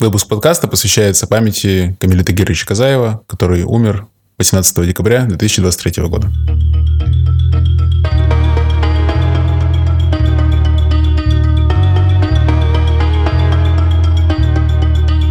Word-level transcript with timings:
Выпуск 0.00 0.28
подкаста 0.28 0.66
посвящается 0.66 1.26
памяти 1.26 1.94
Камиля 2.00 2.24
Тагировича 2.24 2.64
Казаева, 2.64 3.22
который 3.26 3.64
умер 3.64 4.06
18 4.38 4.86
декабря 4.86 5.26
2023 5.26 6.04
года. 6.04 6.32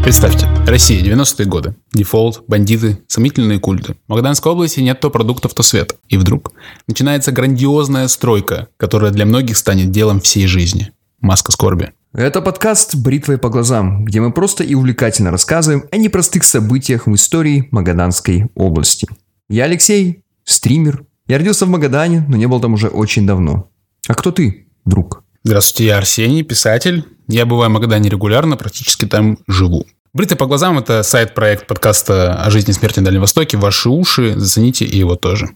Представьте, 0.03 0.47
Россия, 0.67 1.01
90-е 1.01 1.47
годы. 1.47 1.75
Дефолт, 1.91 2.43
бандиты, 2.47 2.99
сомнительные 3.07 3.57
культы. 3.59 3.95
В 4.05 4.09
Магаданской 4.11 4.51
области 4.51 4.81
нет 4.81 4.99
то 4.99 5.09
продуктов, 5.09 5.55
то 5.55 5.63
света. 5.63 5.95
И 6.09 6.17
вдруг 6.17 6.51
начинается 6.85 7.31
грандиозная 7.31 8.07
стройка, 8.07 8.67
которая 8.77 9.09
для 9.09 9.25
многих 9.25 9.57
станет 9.57 9.89
делом 9.89 10.21
всей 10.21 10.45
жизни. 10.45 10.91
Маска 11.21 11.51
скорби. 11.51 11.91
Это 12.11 12.41
подкаст 12.41 12.95
«Бритвой 12.95 13.37
по 13.37 13.49
глазам», 13.49 14.03
где 14.03 14.19
мы 14.19 14.31
просто 14.33 14.63
и 14.63 14.73
увлекательно 14.73 15.29
рассказываем 15.29 15.87
о 15.91 15.97
непростых 15.97 16.43
событиях 16.43 17.05
в 17.05 17.13
истории 17.13 17.67
Магаданской 17.69 18.49
области. 18.55 19.07
Я 19.47 19.65
Алексей, 19.65 20.23
стример. 20.43 21.05
Я 21.27 21.37
родился 21.37 21.67
в 21.67 21.69
Магадане, 21.69 22.25
но 22.27 22.35
не 22.35 22.47
был 22.47 22.59
там 22.59 22.73
уже 22.73 22.87
очень 22.87 23.27
давно. 23.27 23.69
А 24.07 24.15
кто 24.15 24.31
ты, 24.31 24.65
друг? 24.85 25.23
Здравствуйте, 25.43 25.85
я 25.85 25.97
Арсений, 25.97 26.41
писатель. 26.41 27.05
Я 27.27 27.45
бываю 27.45 27.69
в 27.69 27.73
Магадане 27.73 28.09
регулярно, 28.09 28.57
практически 28.57 29.05
там 29.05 29.37
живу. 29.47 29.85
«Бритый 30.11 30.35
по 30.35 30.47
глазам»— 30.47 30.77
это 30.79 31.03
сайт-проект 31.03 31.67
подкаста 31.67 32.41
о 32.41 32.49
жизни 32.49 32.71
и 32.71 32.73
смерти 32.73 32.97
на 32.97 33.05
Дальнем 33.05 33.21
Востоке. 33.21 33.57
Ваши 33.57 33.87
уши, 33.87 34.33
зацените 34.35 34.83
и 34.83 34.97
его 34.97 35.15
тоже. 35.15 35.49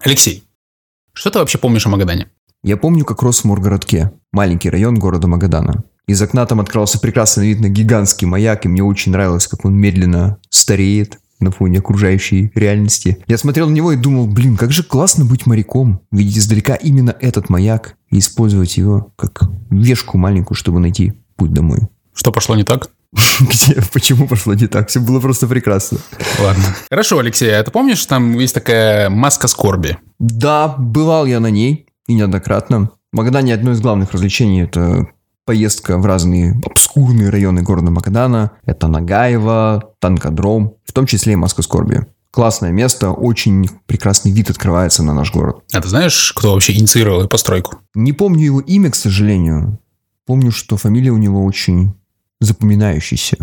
Алексей, 0.00 0.44
что 1.12 1.30
ты 1.30 1.38
вообще 1.38 1.58
помнишь 1.58 1.84
о 1.84 1.90
Магадане? 1.90 2.30
Я 2.68 2.76
помню, 2.76 3.06
как 3.06 3.22
рос 3.22 3.40
в 3.40 3.44
Моргородке, 3.44 4.12
маленький 4.30 4.68
район 4.68 4.96
города 4.96 5.26
Магадана. 5.26 5.84
Из 6.06 6.20
окна 6.20 6.44
там 6.44 6.60
открывался 6.60 7.00
прекрасный 7.00 7.48
вид 7.48 7.60
на 7.60 7.70
гигантский 7.70 8.26
маяк, 8.26 8.66
и 8.66 8.68
мне 8.68 8.84
очень 8.84 9.10
нравилось, 9.10 9.46
как 9.46 9.64
он 9.64 9.74
медленно 9.74 10.36
стареет 10.50 11.18
на 11.40 11.50
фоне 11.50 11.78
окружающей 11.78 12.52
реальности. 12.54 13.24
Я 13.26 13.38
смотрел 13.38 13.70
на 13.70 13.72
него 13.72 13.92
и 13.92 13.96
думал, 13.96 14.26
блин, 14.26 14.58
как 14.58 14.70
же 14.70 14.82
классно 14.82 15.24
быть 15.24 15.46
моряком, 15.46 16.02
видеть 16.12 16.36
издалека 16.36 16.74
именно 16.74 17.16
этот 17.18 17.48
маяк 17.48 17.96
и 18.10 18.18
использовать 18.18 18.76
его 18.76 19.14
как 19.16 19.44
вешку 19.70 20.18
маленькую, 20.18 20.54
чтобы 20.54 20.78
найти 20.78 21.14
путь 21.36 21.54
домой. 21.54 21.88
Что 22.12 22.32
пошло 22.32 22.54
не 22.54 22.64
так? 22.64 22.90
Где? 23.40 23.80
Почему 23.94 24.28
пошло 24.28 24.52
не 24.52 24.66
так? 24.66 24.90
Все 24.90 25.00
было 25.00 25.20
просто 25.20 25.46
прекрасно. 25.46 26.00
Ладно. 26.38 26.64
Хорошо, 26.90 27.18
Алексей, 27.18 27.50
а 27.50 27.64
ты 27.64 27.70
помнишь, 27.70 28.04
там 28.04 28.38
есть 28.38 28.52
такая 28.52 29.08
маска 29.08 29.48
скорби? 29.48 29.96
Да, 30.18 30.68
бывал 30.76 31.24
я 31.24 31.40
на 31.40 31.48
ней 31.50 31.87
и 32.08 32.14
неоднократно. 32.14 32.90
В 33.12 33.16
Магадане 33.16 33.54
одно 33.54 33.72
из 33.72 33.80
главных 33.80 34.12
развлечений– 34.12 34.62
это 34.64 35.06
поездка 35.44 35.96
в 35.96 36.04
разные 36.04 36.60
обскурные 36.64 37.30
районы 37.30 37.62
города 37.62 37.90
Магадана. 37.90 38.50
Это 38.66 38.88
Нагаева, 38.88 39.94
Танкодром, 39.98 40.74
в 40.84 40.92
том 40.92 41.06
числе 41.06 41.34
и 41.34 41.36
Маска 41.36 41.62
Скорби. 41.62 42.06
Классное 42.30 42.70
место, 42.70 43.10
очень 43.10 43.70
прекрасный 43.86 44.30
вид 44.30 44.50
открывается 44.50 45.02
на 45.02 45.14
наш 45.14 45.32
город. 45.32 45.62
А 45.72 45.80
ты 45.80 45.88
знаешь, 45.88 46.32
кто 46.36 46.52
вообще 46.52 46.74
инициировал 46.74 47.20
эту 47.20 47.28
постройку? 47.28 47.78
Не 47.94 48.12
помню 48.12 48.44
его 48.44 48.60
имя, 48.60 48.90
к 48.90 48.94
сожалению. 48.96 49.78
Помню, 50.26 50.50
что 50.50 50.76
фамилия 50.76 51.10
у 51.10 51.16
него 51.16 51.42
очень 51.44 51.94
запоминающаяся, 52.40 53.38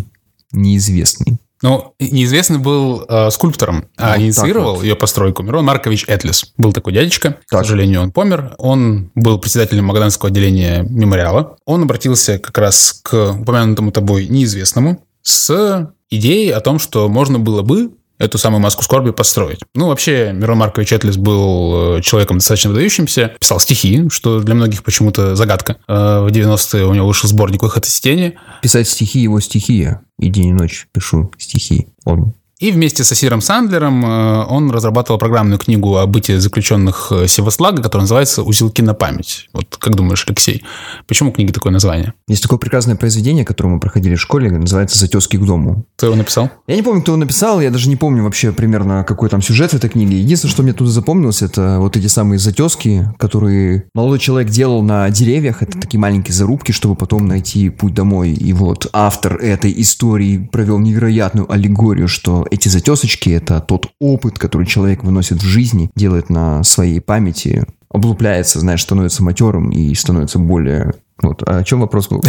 неизвестный. 0.51 1.39
Ну, 1.65 1.95
неизвестный 1.99 2.59
был 2.59 3.05
э, 3.09 3.31
скульптором, 3.31 3.85
а 3.97 4.17
ну, 4.17 4.25
инициировал 4.25 4.75
вот. 4.75 4.83
ее 4.83 4.95
постройку 4.95 5.41
Мирон 5.41 5.65
Маркович 5.65 6.05
Этлис. 6.07 6.53
Был 6.57 6.73
такой 6.73 6.93
дядечка, 6.93 7.39
так. 7.49 7.61
к 7.61 7.65
сожалению, 7.65 8.03
он 8.03 8.11
помер. 8.11 8.53
Он 8.59 9.09
был 9.15 9.39
председателем 9.39 9.85
Магаданского 9.85 10.29
отделения 10.29 10.85
мемориала. 10.87 11.57
Он 11.65 11.81
обратился 11.81 12.37
как 12.37 12.55
раз 12.59 12.99
к 13.01 13.31
упомянутому 13.31 13.91
тобой 13.91 14.27
неизвестному 14.27 15.03
с 15.23 15.91
идеей 16.11 16.51
о 16.51 16.61
том, 16.61 16.77
что 16.77 17.09
можно 17.09 17.39
было 17.39 17.63
бы 17.63 17.95
эту 18.17 18.37
самую 18.37 18.61
маску 18.61 18.83
скорби 18.83 19.11
построить. 19.11 19.59
Ну, 19.73 19.87
вообще, 19.87 20.31
Мирон 20.33 20.59
Маркович 20.59 20.93
Этлис 20.93 21.17
был 21.17 21.97
э, 21.97 22.01
человеком 22.01 22.37
достаточно 22.37 22.69
выдающимся, 22.69 23.33
писал 23.39 23.59
стихи, 23.59 24.09
что 24.09 24.39
для 24.39 24.55
многих 24.55 24.83
почему-то 24.83 25.35
загадка. 25.35 25.77
Э, 25.87 26.21
в 26.21 26.27
90-е 26.27 26.85
у 26.85 26.93
него 26.93 27.07
вышел 27.07 27.27
сборник 27.27 27.63
«Выход 27.63 27.85
из 27.85 27.99
тени». 27.99 28.37
Писать 28.61 28.87
стихи– 28.87 29.19
его 29.21 29.39
стихия. 29.39 30.01
И 30.19 30.29
день 30.29 30.47
и 30.47 30.53
ночь 30.53 30.87
пишу 30.93 31.31
стихи. 31.37 31.87
Он 32.05 32.33
и 32.59 32.71
вместе 32.71 33.03
с 33.03 33.11
Асиром 33.11 33.41
Сандлером 33.41 34.05
э, 34.05 34.45
он 34.45 34.71
разрабатывал 34.71 35.19
программную 35.19 35.59
книгу 35.59 35.97
о 35.97 36.05
бытии 36.05 36.37
заключенных 36.37 37.11
э, 37.11 37.27
Севаслага, 37.27 37.83
которая 37.83 38.03
называется 38.03 38.43
«Узелки 38.43 38.81
на 38.81 38.93
память». 38.93 39.49
Вот 39.51 39.75
как 39.77 39.95
думаешь, 39.95 40.23
Алексей, 40.27 40.63
почему 41.05 41.31
книги 41.31 41.51
такое 41.51 41.73
название? 41.73 42.13
Есть 42.29 42.43
такое 42.43 42.57
прекрасное 42.57 42.95
произведение, 42.95 43.43
которое 43.43 43.71
мы 43.71 43.79
проходили 43.81 44.15
в 44.15 44.21
школе, 44.21 44.49
называется 44.49 44.97
«Затески 44.97 45.35
к 45.35 45.43
дому». 45.43 45.85
Кто 45.97 46.07
его 46.07 46.15
написал? 46.15 46.49
Я 46.67 46.75
не 46.77 46.81
помню, 46.81 47.01
кто 47.01 47.11
его 47.11 47.19
написал, 47.19 47.59
я 47.59 47.69
даже 47.71 47.89
не 47.89 47.97
помню 47.97 48.23
вообще 48.23 48.53
примерно, 48.53 49.03
какой 49.03 49.27
там 49.27 49.41
сюжет 49.41 49.71
в 49.71 49.73
этой 49.75 49.89
книге. 49.89 50.17
Единственное, 50.17 50.53
что 50.53 50.63
мне 50.63 50.71
тут 50.71 50.87
запомнилось, 50.87 51.41
это 51.41 51.79
вот 51.79 51.97
эти 51.97 52.07
самые 52.07 52.39
затески, 52.39 53.09
которые 53.19 53.89
молодой 53.93 54.19
человек 54.19 54.49
делал 54.49 54.81
на 54.81 55.09
деревьях. 55.09 55.61
Это 55.61 55.77
такие 55.77 55.99
маленькие 55.99 56.33
зарубки, 56.33 56.71
чтобы 56.71 56.95
потом 56.95 57.27
найти 57.27 57.69
путь 57.69 57.93
домой. 57.93 58.31
И 58.31 58.53
вот 58.53 58.87
автор 58.93 59.35
этой 59.35 59.73
истории 59.81 60.37
провел 60.37 60.79
невероятную 60.79 61.51
аллегорию, 61.51 62.07
что 62.07 62.44
эти 62.51 62.67
затесочки– 62.67 63.29
это 63.31 63.59
тот 63.61 63.87
опыт, 63.99 64.39
который 64.39 64.65
человек 64.65 65.03
выносит 65.03 65.41
в 65.41 65.45
жизни, 65.45 65.89
делает 65.95 66.29
на 66.29 66.63
своей 66.63 66.99
памяти, 66.99 67.65
облупляется, 67.89 68.59
знаешь, 68.59 68.81
становится 68.81 69.23
матерым 69.23 69.69
и 69.69 69.93
становится 69.95 70.39
более 70.39 70.93
вот, 71.21 71.43
а 71.47 71.59
о 71.59 71.63
чем 71.63 71.79
вопрос 71.79 72.09
был? 72.09 72.21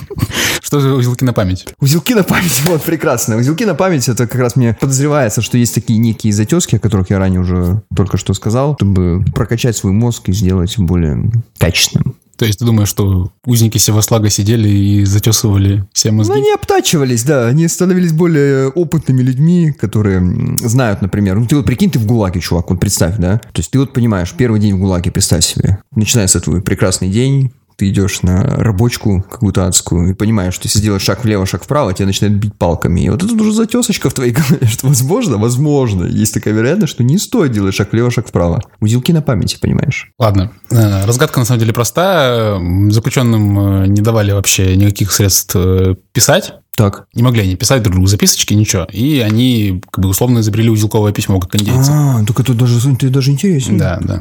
Что 0.62 0.80
за 0.80 0.92
узелки 0.92 1.24
на 1.24 1.32
память? 1.32 1.66
Узелки 1.80 2.12
на 2.12 2.22
память, 2.22 2.60
вот, 2.66 2.82
прекрасно. 2.82 3.36
Узелки 3.36 3.64
на 3.64 3.74
память, 3.74 4.06
это 4.08 4.26
как 4.26 4.40
раз 4.40 4.54
мне 4.54 4.76
подозревается, 4.78 5.40
что 5.40 5.56
есть 5.56 5.74
такие 5.74 5.98
некие 5.98 6.32
затески, 6.32 6.76
о 6.76 6.78
которых 6.78 7.08
я 7.08 7.18
ранее 7.18 7.40
уже 7.40 7.82
только 7.96 8.18
что 8.18 8.34
сказал, 8.34 8.74
чтобы 8.76 9.24
прокачать 9.34 9.76
свой 9.76 9.92
мозг 9.92 10.28
и 10.28 10.32
сделать 10.32 10.78
более 10.78 11.30
качественным. 11.56 12.16
То 12.38 12.44
есть 12.44 12.60
ты 12.60 12.64
думаешь, 12.64 12.88
что 12.88 13.32
узники 13.44 13.78
Севаслага 13.78 14.30
сидели 14.30 14.68
и 14.68 15.04
затесывали 15.04 15.84
все 15.92 16.12
мозги? 16.12 16.34
Ну, 16.34 16.38
они 16.38 16.52
обтачивались, 16.52 17.24
да. 17.24 17.46
Они 17.48 17.66
становились 17.66 18.12
более 18.12 18.68
опытными 18.68 19.22
людьми, 19.22 19.72
которые 19.72 20.56
знают, 20.58 21.02
например. 21.02 21.36
Ну, 21.36 21.46
ты 21.46 21.56
вот 21.56 21.66
прикинь, 21.66 21.90
ты 21.90 21.98
в 21.98 22.06
ГУЛАГе, 22.06 22.40
чувак, 22.40 22.70
вот 22.70 22.78
представь, 22.78 23.16
да? 23.18 23.38
То 23.38 23.58
есть 23.58 23.72
ты 23.72 23.80
вот 23.80 23.92
понимаешь, 23.92 24.32
первый 24.36 24.60
день 24.60 24.74
в 24.74 24.78
ГУЛАГе, 24.78 25.10
представь 25.10 25.44
себе. 25.44 25.78
Начинается 25.94 26.40
твой 26.40 26.62
прекрасный 26.62 27.08
день, 27.08 27.52
ты 27.78 27.90
идешь 27.90 28.22
на 28.22 28.42
рабочку 28.42 29.24
какую-то 29.30 29.68
адскую 29.68 30.10
и 30.10 30.12
понимаешь, 30.12 30.52
что 30.52 30.66
если 30.66 30.80
сделаешь 30.80 31.02
шаг 31.02 31.22
влево, 31.22 31.46
шаг 31.46 31.62
вправо, 31.62 31.94
тебя 31.94 32.06
начинают 32.06 32.36
бить 32.36 32.52
палками. 32.54 33.02
И 33.02 33.08
вот 33.08 33.22
это 33.22 33.32
уже 33.34 33.52
затесочка 33.52 34.10
в 34.10 34.14
твоей 34.14 34.32
голове, 34.32 34.66
что 34.66 34.88
возможно, 34.88 35.38
возможно, 35.38 36.04
есть 36.04 36.34
такая 36.34 36.52
вероятность, 36.54 36.92
что 36.92 37.04
не 37.04 37.18
стоит 37.18 37.52
делать 37.52 37.74
шаг 37.74 37.92
влево, 37.92 38.10
шаг 38.10 38.26
вправо. 38.26 38.60
Узелки 38.80 39.12
на 39.12 39.22
памяти, 39.22 39.58
понимаешь? 39.60 40.10
Ладно. 40.18 40.50
Э, 40.70 41.04
разгадка 41.04 41.38
на 41.38 41.46
самом 41.46 41.60
деле 41.60 41.72
простая. 41.72 42.60
Заключенным 42.90 43.84
э, 43.84 43.86
не 43.86 44.00
давали 44.00 44.32
вообще 44.32 44.74
никаких 44.74 45.12
средств 45.12 45.54
э, 45.54 45.94
писать. 46.12 46.54
Так. 46.74 47.06
Не 47.14 47.22
могли 47.22 47.42
они 47.42 47.54
писать 47.54 47.82
друг 47.82 47.94
другу 47.94 48.08
записочки, 48.08 48.54
ничего. 48.54 48.84
И 48.92 49.20
они, 49.20 49.82
как 49.90 50.02
бы, 50.02 50.10
условно 50.10 50.40
изобрели 50.40 50.70
узелковое 50.70 51.12
письмо, 51.12 51.38
как 51.38 51.54
индейцы. 51.54 51.90
А, 51.92 52.24
так 52.24 52.40
это 52.40 52.54
даже, 52.54 52.78
это 52.92 53.08
даже 53.08 53.30
интересно. 53.30 53.78
Да, 53.78 54.00
да. 54.00 54.20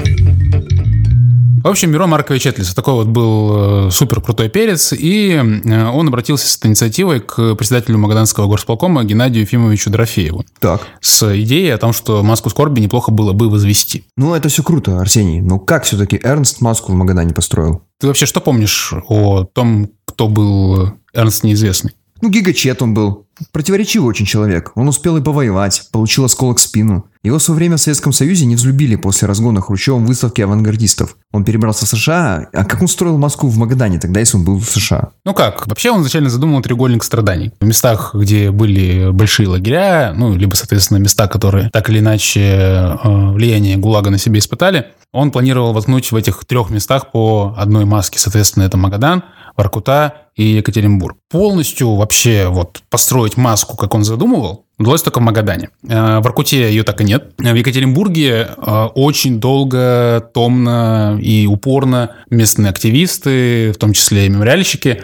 В 1.68 1.70
общем, 1.70 1.92
Мирон 1.92 2.12
Маркович 2.12 2.48
Этлис 2.48 2.74
такой 2.74 2.94
вот 2.94 3.08
был 3.08 3.88
э, 3.88 3.92
супер 3.92 4.22
крутой 4.22 4.48
перец, 4.48 4.94
и 4.94 5.32
э, 5.34 5.90
он 5.90 6.08
обратился 6.08 6.48
с 6.48 6.56
этой 6.56 6.68
инициативой 6.68 7.20
к 7.20 7.56
председателю 7.56 7.98
Магаданского 7.98 8.48
горсполкома 8.48 9.04
Геннадию 9.04 9.42
Ефимовичу 9.42 9.90
Дорофееву. 9.90 10.46
Так. 10.60 10.88
С 11.02 11.36
идеей 11.42 11.72
о 11.72 11.78
том, 11.78 11.92
что 11.92 12.24
маску 12.24 12.50
скорби 12.50 12.80
неплохо 12.80 13.12
было 13.12 13.34
бы 13.34 13.50
возвести. 13.50 14.06
Ну, 14.16 14.34
это 14.34 14.48
все 14.48 14.64
круто, 14.64 14.98
Арсений. 15.02 15.42
Но 15.42 15.60
как 15.60 15.84
все-таки 15.84 16.18
Эрнст 16.24 16.62
маску 16.62 16.94
в 16.94 16.96
Магадане 16.96 17.34
построил? 17.34 17.82
Ты 18.00 18.08
вообще 18.08 18.28
что 18.28 18.40
помнишь 18.40 18.94
о 19.10 19.44
том, 19.44 19.90
кто 20.06 20.30
был 20.30 20.94
Эрнст 21.14 21.44
неизвестный? 21.44 21.92
Ну, 22.22 22.30
гигачет 22.30 22.82
он 22.82 22.94
был. 22.94 23.27
Противоречивый 23.52 24.10
очень 24.10 24.26
человек. 24.26 24.72
Он 24.76 24.88
успел 24.88 25.18
и 25.18 25.22
повоевать, 25.22 25.90
получил 25.92 26.26
осколок 26.26 26.58
в 26.58 26.62
спину. 26.62 27.06
Его 27.24 27.40
в 27.40 27.44
свое 27.44 27.58
время 27.58 27.78
в 27.78 27.82
Советском 27.82 28.14
Союзе 28.14 28.46
не 28.46 28.56
взлюбили 28.56 28.96
после 28.96 29.28
разгона 29.28 29.62
Хрущевым 29.62 30.06
выставки 30.06 30.42
авангардистов. 30.42 31.18
Он 31.34 31.44
перебрался 31.44 31.86
в 31.86 31.90
США. 31.90 32.48
А 32.54 32.64
как 32.64 32.82
он 32.82 32.88
строил 32.88 33.18
Москву 33.18 33.50
в 33.50 33.58
Магадане 33.58 34.00
тогда, 34.00 34.20
если 34.20 34.38
он 34.38 34.46
был 34.46 34.60
в 34.60 34.70
США? 34.70 35.10
Ну 35.26 35.34
как? 35.34 35.68
Вообще 35.68 35.92
он 35.92 36.00
изначально 36.00 36.30
задумал 36.30 36.62
треугольник 36.62 37.04
страданий. 37.04 37.52
В 37.60 37.66
местах, 37.66 38.16
где 38.16 38.52
были 38.52 39.12
большие 39.12 39.50
лагеря, 39.50 40.14
ну, 40.16 40.36
либо, 40.36 40.56
соответственно, 40.56 41.00
места, 41.00 41.28
которые 41.28 41.70
так 41.72 41.90
или 41.90 42.00
иначе 42.00 42.40
э, 42.42 43.32
влияние 43.32 43.78
ГУЛАГа 43.78 44.10
на 44.10 44.18
себе 44.18 44.40
испытали, 44.40 44.86
он 45.12 45.32
планировал 45.32 45.74
воткнуть 45.74 46.12
в 46.12 46.16
этих 46.16 46.46
трех 46.46 46.70
местах 46.70 47.12
по 47.12 47.56
одной 47.58 47.86
маске. 47.86 48.20
Соответственно, 48.20 48.64
это 48.64 48.78
Магадан, 48.78 49.24
Воркута 49.58 50.14
и 50.36 50.44
Екатеринбург. 50.44 51.18
Полностью 51.30 51.96
вообще 51.96 52.48
вот 52.48 52.82
построить 52.90 53.38
маску, 53.38 53.76
как 53.76 53.96
он 53.96 54.04
задумывал, 54.04 54.66
удалось 54.78 55.02
только 55.02 55.20
в 55.20 55.24
Магадане. 55.24 55.70
Э, 55.88 56.20
в 56.20 56.22
Воркуте 56.22 56.70
ее 56.70 56.84
так 56.84 57.02
и 57.02 57.04
нет. 57.04 57.34
В 57.38 57.54
Екатеринбурге 57.54 58.50
э, 58.56 58.84
очень 58.94 59.40
долго, 59.40 60.30
томно 60.34 61.18
и 61.20 61.48
упорно 61.48 62.12
местные 62.30 62.70
активисты, 62.70 63.72
в 63.72 63.78
том 63.78 63.94
числе 63.94 64.28
и 64.28 64.30
мемориальщики, 64.30 65.02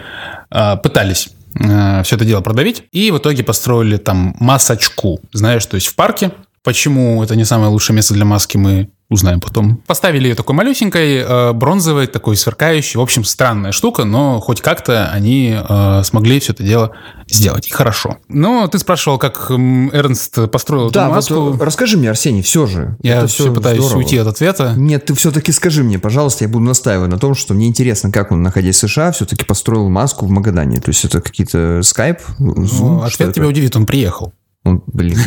э, 0.50 0.76
пытались 0.76 1.30
все 1.56 2.16
это 2.16 2.24
дело 2.24 2.40
продавить. 2.40 2.82
И 2.90 3.12
в 3.12 3.18
итоге 3.18 3.44
построили 3.44 3.96
там 3.96 4.34
масочку, 4.40 5.20
знаешь, 5.32 5.64
то 5.66 5.76
есть 5.76 5.86
в 5.86 5.94
парке. 5.94 6.32
Почему 6.64 7.22
это 7.22 7.36
не 7.36 7.44
самое 7.44 7.70
лучшее 7.70 7.94
место 7.94 8.12
для 8.12 8.24
маски, 8.24 8.56
мы 8.56 8.88
узнаем 9.10 9.40
потом. 9.40 9.76
Поставили 9.86 10.28
ее 10.28 10.34
такой 10.34 10.54
малюсенькой, 10.54 11.18
э, 11.18 11.52
бронзовой, 11.52 12.06
такой 12.06 12.36
сверкающей. 12.36 12.98
В 12.98 13.02
общем, 13.02 13.24
странная 13.24 13.72
штука, 13.72 14.04
но 14.04 14.40
хоть 14.40 14.60
как-то 14.60 15.10
они 15.10 15.56
э, 15.56 16.02
смогли 16.04 16.40
все 16.40 16.52
это 16.52 16.62
дело 16.62 16.92
сделать. 17.28 17.68
И 17.68 17.70
хорошо. 17.70 18.18
Но 18.28 18.66
ты 18.68 18.78
спрашивал, 18.78 19.18
как 19.18 19.50
Эрнст 19.50 20.50
построил 20.50 20.90
да, 20.90 21.04
эту 21.04 21.14
маску. 21.14 21.34
Вот, 21.34 21.62
расскажи 21.62 21.96
мне, 21.96 22.10
Арсений, 22.10 22.42
все 22.42 22.66
же. 22.66 22.96
Я 23.02 23.18
это 23.18 23.26
все 23.26 23.52
пытаюсь 23.52 23.80
здорово. 23.80 23.98
уйти 23.98 24.18
от 24.18 24.26
ответа. 24.26 24.74
Нет, 24.76 25.06
ты 25.06 25.14
все-таки 25.14 25.52
скажи 25.52 25.84
мне, 25.84 25.98
пожалуйста, 25.98 26.44
я 26.44 26.48
буду 26.48 26.64
настаивать 26.64 27.10
на 27.10 27.18
том, 27.18 27.34
что 27.34 27.54
мне 27.54 27.66
интересно, 27.66 28.10
как 28.10 28.32
он, 28.32 28.42
находясь 28.42 28.76
в 28.76 28.88
США, 28.88 29.12
все-таки 29.12 29.44
построил 29.44 29.88
маску 29.88 30.26
в 30.26 30.30
Магадане. 30.30 30.80
То 30.80 30.90
есть 30.90 31.04
это 31.04 31.20
какие-то 31.20 31.82
скайп, 31.82 32.18
Zoom? 32.38 32.80
Ну, 32.80 33.02
ответ 33.02 33.34
тебя 33.34 33.46
удивит, 33.46 33.76
он 33.76 33.86
приехал. 33.86 34.32
Он, 34.64 34.82
блин. 34.86 35.18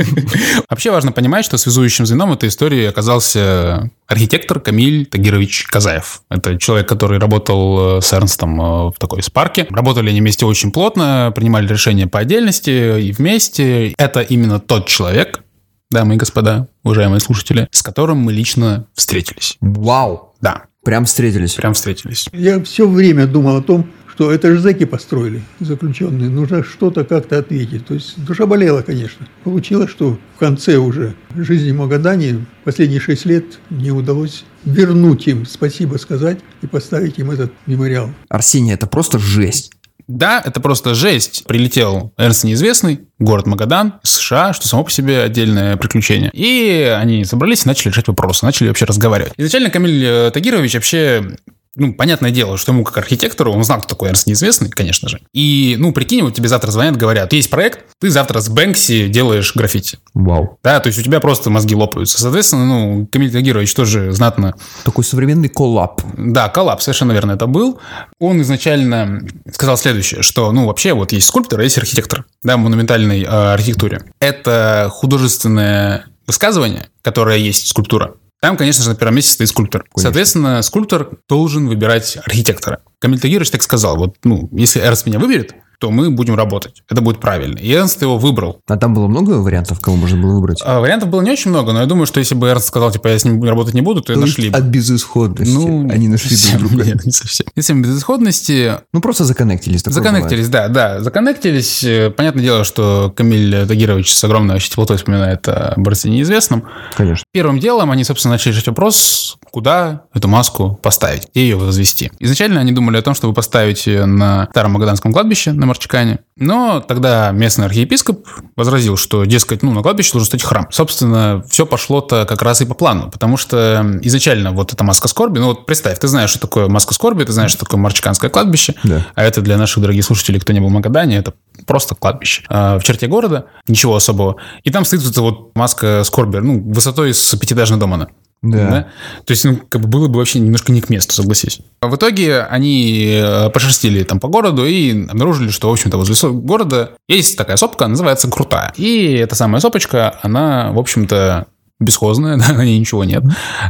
Вообще 0.68 0.90
важно 0.90 1.12
понимать, 1.12 1.44
что 1.44 1.56
связующим 1.56 2.04
звеном 2.04 2.32
этой 2.32 2.48
истории 2.48 2.84
оказался 2.84 3.90
архитектор 4.08 4.58
Камиль 4.58 5.06
Тагирович 5.06 5.66
Казаев. 5.66 6.22
Это 6.28 6.58
человек, 6.58 6.88
который 6.88 7.20
работал 7.20 7.98
э, 7.98 8.00
с 8.00 8.12
Эрнстом 8.12 8.60
э, 8.60 8.64
в 8.90 8.94
такой 8.98 9.22
спарке. 9.22 9.66
Работали 9.70 10.10
они 10.10 10.20
вместе 10.20 10.46
очень 10.46 10.72
плотно, 10.72 11.32
принимали 11.34 11.68
решения 11.68 12.08
по 12.08 12.18
отдельности 12.18 13.00
и 13.00 13.12
вместе. 13.12 13.94
Это 13.98 14.20
именно 14.20 14.58
тот 14.58 14.88
человек, 14.88 15.44
дамы 15.90 16.16
и 16.16 16.18
господа, 16.18 16.66
уважаемые 16.82 17.20
слушатели, 17.20 17.68
с 17.70 17.82
которым 17.82 18.18
мы 18.18 18.32
лично 18.32 18.86
встретились. 18.94 19.56
Вау! 19.60 20.34
Да. 20.40 20.64
Прям 20.84 21.04
встретились. 21.04 21.54
Прям 21.54 21.74
встретились. 21.74 22.28
Я 22.32 22.62
все 22.64 22.88
время 22.88 23.28
думал 23.28 23.58
о 23.58 23.62
том, 23.62 23.88
что 24.12 24.30
это 24.30 24.52
же 24.52 24.60
зэки 24.60 24.84
построили, 24.84 25.42
заключенные, 25.60 26.28
нужно 26.28 26.62
что-то 26.62 27.04
как-то 27.04 27.38
ответить. 27.38 27.86
То 27.86 27.94
есть 27.94 28.22
душа 28.24 28.46
болела, 28.46 28.82
конечно. 28.82 29.26
Получилось, 29.44 29.90
что 29.90 30.18
в 30.36 30.38
конце 30.38 30.76
уже 30.76 31.14
жизни 31.34 31.72
Магадани 31.72 32.44
последние 32.64 33.00
шесть 33.00 33.24
лет 33.24 33.44
мне 33.70 33.90
удалось 33.90 34.44
вернуть 34.64 35.26
им 35.26 35.46
спасибо 35.46 35.96
сказать 35.96 36.38
и 36.60 36.66
поставить 36.66 37.18
им 37.18 37.30
этот 37.30 37.52
мемориал. 37.66 38.10
Арсений, 38.28 38.74
это 38.74 38.86
просто 38.86 39.18
жесть. 39.18 39.72
Да, 40.08 40.42
это 40.44 40.60
просто 40.60 40.94
жесть. 40.94 41.44
Прилетел 41.46 42.12
Эрнст 42.18 42.44
Неизвестный, 42.44 43.00
город 43.18 43.46
Магадан, 43.46 43.94
США, 44.02 44.52
что 44.52 44.68
само 44.68 44.84
по 44.84 44.90
себе 44.90 45.22
отдельное 45.22 45.76
приключение. 45.76 46.30
И 46.34 46.94
они 46.98 47.24
собрались 47.24 47.64
и 47.64 47.68
начали 47.68 47.90
решать 47.90 48.08
вопросы, 48.08 48.44
начали 48.44 48.68
вообще 48.68 48.84
разговаривать. 48.84 49.32
Изначально 49.36 49.70
Камиль 49.70 50.04
э, 50.04 50.30
Тагирович 50.32 50.74
вообще 50.74 51.36
ну, 51.74 51.94
понятное 51.94 52.30
дело, 52.30 52.58
что 52.58 52.72
ему 52.72 52.84
как 52.84 52.98
архитектору, 52.98 53.52
он 53.52 53.64
знал, 53.64 53.78
кто 53.78 53.88
такой 53.88 54.08
Эрнст 54.08 54.26
Неизвестный, 54.26 54.68
конечно 54.68 55.08
же. 55.08 55.20
И, 55.32 55.76
ну, 55.78 55.92
прикинь, 55.92 56.22
вот 56.22 56.34
тебе 56.34 56.48
завтра 56.48 56.70
звонят, 56.70 56.96
говорят, 56.96 57.32
есть 57.32 57.48
проект, 57.48 57.86
ты 57.98 58.10
завтра 58.10 58.40
с 58.40 58.48
Бэнкси 58.50 59.08
делаешь 59.08 59.54
граффити. 59.54 59.98
Вау. 60.12 60.58
Да, 60.62 60.80
то 60.80 60.88
есть 60.88 60.98
у 60.98 61.02
тебя 61.02 61.20
просто 61.20 61.48
мозги 61.48 61.74
лопаются. 61.74 62.20
Соответственно, 62.20 62.66
ну, 62.66 63.06
Камиль 63.10 63.32
Тагирович 63.32 63.72
тоже 63.74 64.12
знатно... 64.12 64.54
Такой 64.84 65.04
современный 65.04 65.48
коллап. 65.48 66.02
Да, 66.16 66.48
коллап, 66.50 66.82
совершенно 66.82 67.12
верно 67.12 67.32
это 67.32 67.46
был. 67.46 67.80
Он 68.18 68.42
изначально 68.42 69.26
сказал 69.50 69.78
следующее, 69.78 70.22
что, 70.22 70.52
ну, 70.52 70.66
вообще 70.66 70.92
вот 70.92 71.12
есть 71.12 71.26
скульптор, 71.26 71.60
а 71.60 71.62
есть 71.62 71.78
архитектор, 71.78 72.26
да, 72.42 72.58
монументальной 72.58 73.22
э, 73.22 73.26
архитектуре. 73.26 74.02
Это 74.20 74.90
художественное 74.92 76.06
высказывание, 76.26 76.88
которое 77.02 77.38
есть 77.38 77.68
скульптура, 77.68 78.14
там, 78.42 78.56
конечно 78.56 78.82
же, 78.82 78.90
на 78.90 78.96
первом 78.96 79.14
месте 79.14 79.30
стоит 79.30 79.50
скульптор. 79.50 79.82
Конечно. 79.82 80.02
Соответственно, 80.02 80.62
скульптор 80.62 81.10
должен 81.28 81.68
выбирать 81.68 82.18
архитектора. 82.24 82.80
Камиль 82.98 83.20
Тагирович 83.20 83.52
так 83.52 83.62
сказал, 83.62 83.96
вот, 83.96 84.16
ну, 84.24 84.48
если 84.50 84.80
Эрнст 84.80 85.06
меня 85.06 85.20
выберет, 85.20 85.54
то 85.82 85.90
мы 85.90 86.12
будем 86.12 86.36
работать. 86.36 86.84
Это 86.88 87.02
будет 87.02 87.18
правильно. 87.18 87.58
И 87.58 87.68
Эрнст 87.72 88.00
его 88.02 88.16
выбрал. 88.16 88.60
А 88.68 88.76
там 88.76 88.94
было 88.94 89.08
много 89.08 89.32
вариантов, 89.32 89.80
кого 89.80 89.96
можно 89.96 90.16
было 90.16 90.34
выбрать? 90.34 90.60
А, 90.64 90.78
вариантов 90.78 91.08
было 91.08 91.22
не 91.22 91.32
очень 91.32 91.50
много, 91.50 91.72
но 91.72 91.80
я 91.80 91.86
думаю, 91.86 92.06
что 92.06 92.20
если 92.20 92.36
бы 92.36 92.46
Эрнст 92.46 92.68
сказал, 92.68 92.92
типа, 92.92 93.08
я 93.08 93.18
с 93.18 93.24
ним 93.24 93.42
работать 93.42 93.74
не 93.74 93.80
буду, 93.80 94.00
то, 94.00 94.14
то 94.14 94.20
нашли 94.20 94.50
бы. 94.50 94.56
от 94.56 94.62
безысходности 94.62 95.52
ну, 95.52 95.90
они 95.90 96.06
нашли 96.06 96.36
друг 96.56 96.70
друга. 96.70 96.84
Нет, 96.84 97.04
не 97.04 97.10
совсем. 97.10 97.48
Если 97.56 97.72
безысходности... 97.74 98.74
Ну, 98.92 99.00
просто 99.00 99.24
законнектились. 99.24 99.82
Законнектились, 99.84 100.46
да, 100.46 100.68
да. 100.68 101.00
Законнектились. 101.00 102.14
Понятное 102.14 102.44
дело, 102.44 102.62
что 102.62 103.12
Камиль 103.16 103.66
Тагирович 103.66 104.14
с 104.14 104.22
огромной 104.22 104.54
вообще 104.54 104.70
теплотой 104.70 104.98
вспоминает 104.98 105.48
о 105.48 105.74
борце 105.76 106.08
неизвестном. 106.10 106.62
Конечно. 106.96 107.24
Первым 107.32 107.58
делом 107.58 107.90
они, 107.90 108.04
собственно, 108.04 108.34
начали 108.34 108.52
решать 108.52 108.68
вопрос, 108.68 109.36
куда 109.50 110.04
эту 110.14 110.28
маску 110.28 110.78
поставить, 110.80 111.28
где 111.32 111.42
ее 111.42 111.56
возвести. 111.56 112.12
Изначально 112.20 112.60
они 112.60 112.70
думали 112.70 112.98
о 112.98 113.02
том, 113.02 113.14
чтобы 113.14 113.34
поставить 113.34 113.84
ее 113.88 114.06
на 114.06 114.46
Старом 114.52 114.72
Магаданском 114.72 115.12
кладбище 115.12 115.50
на 115.52 115.66
Марчикане, 115.72 116.20
но 116.36 116.80
тогда 116.80 117.30
местный 117.30 117.64
архиепископ 117.64 118.26
возразил, 118.56 118.98
что, 118.98 119.24
дескать, 119.24 119.62
ну, 119.62 119.72
на 119.72 119.82
кладбище 119.82 120.12
должен 120.12 120.26
стать 120.26 120.42
храм. 120.42 120.66
Собственно, 120.70 121.42
все 121.48 121.64
пошло-то 121.64 122.26
как 122.26 122.42
раз 122.42 122.60
и 122.60 122.66
по 122.66 122.74
плану, 122.74 123.10
потому 123.10 123.38
что 123.38 123.82
изначально 124.02 124.52
вот 124.52 124.74
эта 124.74 124.84
маска 124.84 125.08
скорби, 125.08 125.38
ну 125.38 125.46
вот 125.46 125.64
представь, 125.64 125.98
ты 125.98 126.08
знаешь, 126.08 126.28
что 126.28 126.40
такое 126.40 126.68
маска 126.68 126.92
скорби, 126.92 127.24
ты 127.24 127.32
знаешь, 127.32 127.52
что 127.52 127.60
такое 127.60 127.80
Марчиканское 127.80 128.28
кладбище, 128.28 128.74
да. 128.84 129.06
а 129.14 129.22
это 129.24 129.40
для 129.40 129.56
наших 129.56 129.80
дорогих 129.82 130.04
слушателей, 130.04 130.40
кто 130.40 130.52
не 130.52 130.60
был 130.60 130.68
в 130.68 130.72
Магадане, 130.72 131.16
это 131.16 131.32
просто 131.66 131.94
кладбище. 131.94 132.44
А 132.48 132.78
в 132.78 132.84
черте 132.84 133.06
города 133.06 133.46
ничего 133.66 133.96
особого. 133.96 134.36
И 134.62 134.70
там 134.70 134.84
стоит 134.84 135.02
вот 135.02 135.10
эта 135.10 135.22
вот 135.22 135.56
маска 135.56 136.02
скорби, 136.04 136.36
ну, 136.36 136.62
высотой 136.62 137.14
с 137.14 137.34
пятиэтажного 137.36 137.80
дома. 137.80 138.08
Да. 138.42 138.70
да. 138.70 138.88
То 139.24 139.30
есть, 139.32 139.44
ну, 139.44 139.56
как 139.68 139.82
бы 139.82 139.88
было 139.88 140.08
бы 140.08 140.18
вообще 140.18 140.40
немножко 140.40 140.72
не 140.72 140.80
к 140.80 140.88
месту, 140.88 141.14
согласись. 141.14 141.60
А 141.80 141.86
в 141.86 141.96
итоге 141.96 142.42
они 142.42 143.20
э, 143.22 143.50
пошерстили 143.50 144.02
там 144.02 144.18
по 144.18 144.28
городу 144.28 144.66
и 144.66 145.06
обнаружили, 145.06 145.50
что, 145.50 145.68
в 145.68 145.72
общем-то, 145.72 145.96
возле 145.96 146.30
города 146.30 146.92
есть 147.08 147.38
такая 147.38 147.56
сопка, 147.56 147.86
называется 147.86 148.28
Крутая. 148.28 148.72
И 148.76 149.12
эта 149.14 149.36
самая 149.36 149.60
сопочка, 149.60 150.18
она, 150.22 150.72
в 150.72 150.78
общем-то, 150.78 151.46
бесхозная, 151.78 152.36
да, 152.38 152.52
на 152.52 152.64
ней 152.64 152.78
ничего 152.78 153.04
нет. 153.04 153.22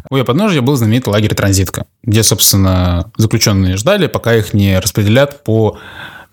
У 0.08 0.16
ее 0.16 0.24
подножия 0.24 0.62
был 0.62 0.76
знаменитый 0.76 1.12
лагерь 1.12 1.34
«Транзитка», 1.34 1.86
где, 2.02 2.22
собственно, 2.22 3.10
заключенные 3.18 3.76
ждали, 3.76 4.06
пока 4.06 4.34
их 4.34 4.54
не 4.54 4.78
распределят 4.78 5.44
по 5.44 5.78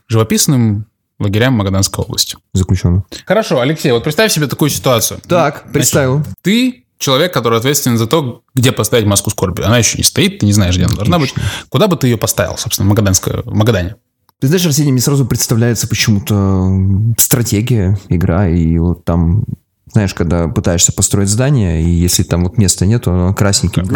живописным 0.07 0.85
лагерям 1.19 1.53
Магаданской 1.55 2.03
области. 2.03 2.37
Заключенных. 2.53 3.03
Хорошо, 3.25 3.59
Алексей, 3.59 3.91
вот 3.91 4.03
представь 4.03 4.31
себе 4.31 4.47
такую 4.47 4.69
ситуацию. 4.69 5.19
Так, 5.27 5.71
представил. 5.71 6.19
Значит, 6.19 6.33
ты 6.41 6.85
человек, 6.99 7.33
который 7.33 7.57
ответственен 7.57 7.97
за 7.97 8.05
то, 8.05 8.43
где 8.53 8.71
поставить 8.71 9.05
маску 9.05 9.31
скорби. 9.31 9.63
Она 9.63 9.79
еще 9.79 9.97
не 9.97 10.03
стоит, 10.03 10.39
ты 10.39 10.45
не 10.45 10.53
знаешь, 10.53 10.75
где 10.75 10.85
она 10.85 10.95
должна 10.95 11.17
быть. 11.17 11.33
Куда 11.69 11.87
бы 11.87 11.95
ты 11.95 12.07
ее 12.07 12.17
поставил, 12.17 12.57
собственно, 12.57 12.85
в, 12.85 12.89
Магаданское, 12.89 13.41
в 13.43 13.55
Магадане? 13.55 13.95
Ты 14.39 14.47
знаешь, 14.47 14.65
Арсений, 14.65 14.91
мне 14.91 15.01
сразу 15.01 15.25
представляется 15.25 15.87
почему-то 15.87 16.69
стратегия, 17.17 17.97
игра, 18.09 18.47
и 18.47 18.77
вот 18.77 19.03
там 19.05 19.43
знаешь, 19.91 20.13
когда 20.13 20.47
пытаешься 20.47 20.93
построить 20.93 21.29
здание, 21.29 21.81
и 21.81 21.89
если 21.89 22.21
там 22.21 22.43
вот 22.43 22.59
места 22.59 22.85
нету, 22.85 23.11
оно 23.11 23.33
красненьким 23.33 23.85
Вот 23.85 23.91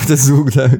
этот 0.04 0.20
звук, 0.20 0.52
да. 0.52 0.70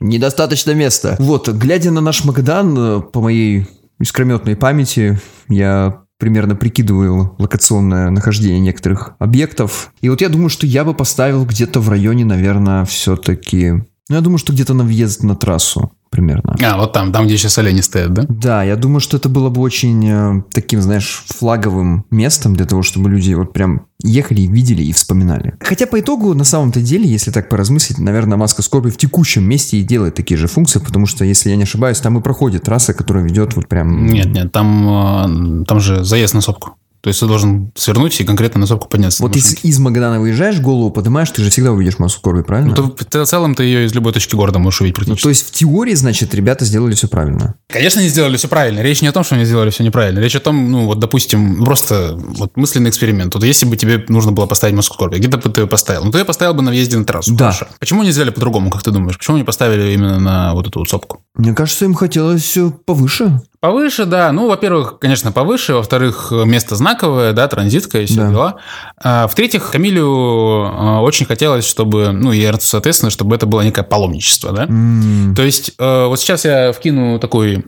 Недостаточно 0.00 0.72
места. 0.72 1.14
Вот, 1.20 1.48
глядя 1.48 1.92
на 1.92 2.00
наш 2.00 2.24
Магадан, 2.24 3.02
по 3.02 3.20
моей 3.20 3.68
искрометной 4.00 4.56
памяти, 4.56 5.20
я 5.48 6.01
примерно 6.22 6.54
прикидываю 6.54 7.34
локационное 7.38 8.08
нахождение 8.10 8.60
некоторых 8.60 9.16
объектов. 9.18 9.92
И 10.02 10.08
вот 10.08 10.20
я 10.20 10.28
думаю, 10.28 10.50
что 10.50 10.68
я 10.68 10.84
бы 10.84 10.94
поставил 10.94 11.44
где-то 11.44 11.80
в 11.80 11.88
районе, 11.88 12.24
наверное, 12.24 12.84
все-таки... 12.84 13.72
Ну, 13.72 14.14
я 14.14 14.20
думаю, 14.20 14.38
что 14.38 14.52
где-то 14.52 14.72
на 14.72 14.84
въезд 14.84 15.24
на 15.24 15.34
трассу 15.34 15.90
примерно. 16.12 16.56
А, 16.62 16.76
вот 16.76 16.92
там, 16.92 17.10
там, 17.10 17.26
где 17.26 17.36
сейчас 17.36 17.58
олени 17.58 17.80
стоят, 17.80 18.12
да? 18.12 18.24
Да, 18.28 18.62
я 18.62 18.76
думаю, 18.76 19.00
что 19.00 19.16
это 19.16 19.28
было 19.30 19.48
бы 19.48 19.62
очень 19.62 20.08
э, 20.08 20.42
таким, 20.52 20.82
знаешь, 20.82 21.24
флаговым 21.26 22.04
местом 22.10 22.54
для 22.54 22.66
того, 22.66 22.82
чтобы 22.82 23.08
люди 23.08 23.32
вот 23.32 23.52
прям 23.52 23.86
ехали, 24.02 24.42
видели 24.42 24.82
и 24.82 24.92
вспоминали. 24.92 25.54
Хотя 25.60 25.86
по 25.86 25.98
итогу, 25.98 26.34
на 26.34 26.44
самом-то 26.44 26.82
деле, 26.82 27.08
если 27.08 27.30
так 27.30 27.48
поразмыслить, 27.48 27.98
наверное, 27.98 28.36
маска 28.36 28.62
скорби 28.62 28.90
в 28.90 28.98
текущем 28.98 29.44
месте 29.44 29.78
и 29.78 29.82
делает 29.82 30.14
такие 30.14 30.36
же 30.36 30.48
функции, 30.48 30.80
потому 30.80 31.06
что, 31.06 31.24
если 31.24 31.50
я 31.50 31.56
не 31.56 31.62
ошибаюсь, 31.62 32.00
там 32.00 32.18
и 32.18 32.22
проходит 32.22 32.64
трасса, 32.64 32.92
которая 32.92 33.24
ведет 33.24 33.56
вот 33.56 33.68
прям... 33.68 34.06
Нет, 34.06 34.26
нет, 34.26 34.52
там, 34.52 35.62
э, 35.62 35.64
там 35.64 35.80
же 35.80 36.04
заезд 36.04 36.34
на 36.34 36.42
сопку. 36.42 36.76
То 37.02 37.08
есть 37.08 37.18
ты 37.18 37.26
должен 37.26 37.72
свернуть 37.74 38.20
и 38.20 38.24
конкретно 38.24 38.60
на 38.60 38.66
сопку 38.66 38.88
подняться. 38.88 39.22
Вот 39.24 39.34
если 39.34 39.56
из 39.66 39.78
Магадана 39.80 40.20
выезжаешь, 40.20 40.60
голову 40.60 40.90
поднимаешь, 40.92 41.30
ты 41.30 41.42
же 41.42 41.50
всегда 41.50 41.72
увидишь 41.72 41.98
массу 41.98 42.18
скорби, 42.18 42.42
правильно? 42.42 42.74
Ну, 42.76 42.88
ты, 42.90 43.04
ты 43.04 43.20
в 43.22 43.26
целом 43.26 43.56
ты 43.56 43.64
ее 43.64 43.86
из 43.86 43.92
любой 43.92 44.12
точки 44.12 44.36
города 44.36 44.60
можешь 44.60 44.80
увидеть 44.82 44.96
Ну, 44.98 45.04
практически. 45.04 45.22
то 45.24 45.28
есть 45.30 45.48
в 45.48 45.50
теории, 45.50 45.94
значит, 45.94 46.32
ребята 46.32 46.64
сделали 46.64 46.94
все 46.94 47.08
правильно. 47.08 47.56
Конечно, 47.68 48.00
они 48.00 48.08
сделали 48.08 48.36
все 48.36 48.46
правильно. 48.46 48.80
Речь 48.80 49.02
не 49.02 49.08
о 49.08 49.12
том, 49.12 49.24
что 49.24 49.34
они 49.34 49.44
сделали 49.44 49.70
все 49.70 49.82
неправильно. 49.82 50.20
Речь 50.20 50.36
о 50.36 50.40
том, 50.40 50.70
ну, 50.70 50.86
вот, 50.86 51.00
допустим, 51.00 51.64
просто 51.64 52.14
вот 52.16 52.56
мысленный 52.56 52.90
эксперимент. 52.90 53.34
Вот 53.34 53.42
если 53.42 53.66
бы 53.66 53.76
тебе 53.76 54.04
нужно 54.08 54.30
было 54.30 54.46
поставить 54.46 54.76
маску 54.76 54.94
скорби, 54.94 55.16
где 55.16 55.26
бы 55.26 55.38
ты 55.38 55.60
ее 55.62 55.66
поставил? 55.66 56.04
Ну, 56.04 56.12
ты 56.12 56.18
ее 56.18 56.24
поставил 56.24 56.54
бы 56.54 56.62
на 56.62 56.70
въезде 56.70 56.96
на 56.96 57.04
трассу. 57.04 57.34
Да. 57.34 57.46
Хорошо. 57.52 57.66
Почему 57.80 58.04
не 58.04 58.12
сделали 58.12 58.30
по-другому, 58.30 58.70
как 58.70 58.84
ты 58.84 58.92
думаешь? 58.92 59.18
Почему 59.18 59.38
не 59.38 59.44
поставили 59.44 59.92
именно 59.92 60.20
на 60.20 60.54
вот 60.54 60.68
эту 60.68 60.78
вот 60.78 60.88
сопку? 60.88 61.20
Мне 61.34 61.52
кажется, 61.52 61.84
им 61.84 61.94
хотелось 61.94 62.56
повыше. 62.86 63.40
Повыше, 63.62 64.06
да. 64.06 64.32
Ну, 64.32 64.48
во-первых, 64.48 64.98
конечно, 64.98 65.30
повыше. 65.30 65.74
Во-вторых, 65.74 66.32
место 66.32 66.74
знаковое, 66.74 67.32
да, 67.32 67.46
транзитское, 67.46 68.02
и 68.02 68.06
все 68.06 68.16
Да. 68.16 68.28
дела. 68.28 68.56
А, 68.96 69.28
в-третьих, 69.28 69.70
Камилю 69.70 70.04
а, 70.04 71.00
очень 71.00 71.26
хотелось, 71.26 71.64
чтобы, 71.64 72.10
ну, 72.10 72.32
и 72.32 72.42
Эрцу, 72.44 72.66
соответственно, 72.66 73.10
чтобы 73.10 73.36
это 73.36 73.46
было 73.46 73.60
некое 73.60 73.84
паломничество, 73.84 74.50
да. 74.50 74.64
М, 74.64 75.34
То 75.36 75.42
есть, 75.44 75.74
э, 75.78 76.06
вот 76.06 76.18
сейчас 76.18 76.44
я 76.44 76.72
вкину 76.72 77.20
такой 77.20 77.64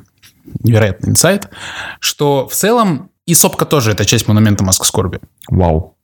невероятный 0.64 1.10
инсайт, 1.10 1.48
что 2.00 2.48
в 2.48 2.54
целом 2.54 3.10
и 3.24 3.34
сопка 3.34 3.64
тоже 3.64 3.92
это 3.92 4.04
часть 4.04 4.26
монумента 4.26 4.64
Маска 4.64 4.84
скорби. 4.86 5.20
Вау. 5.48 5.96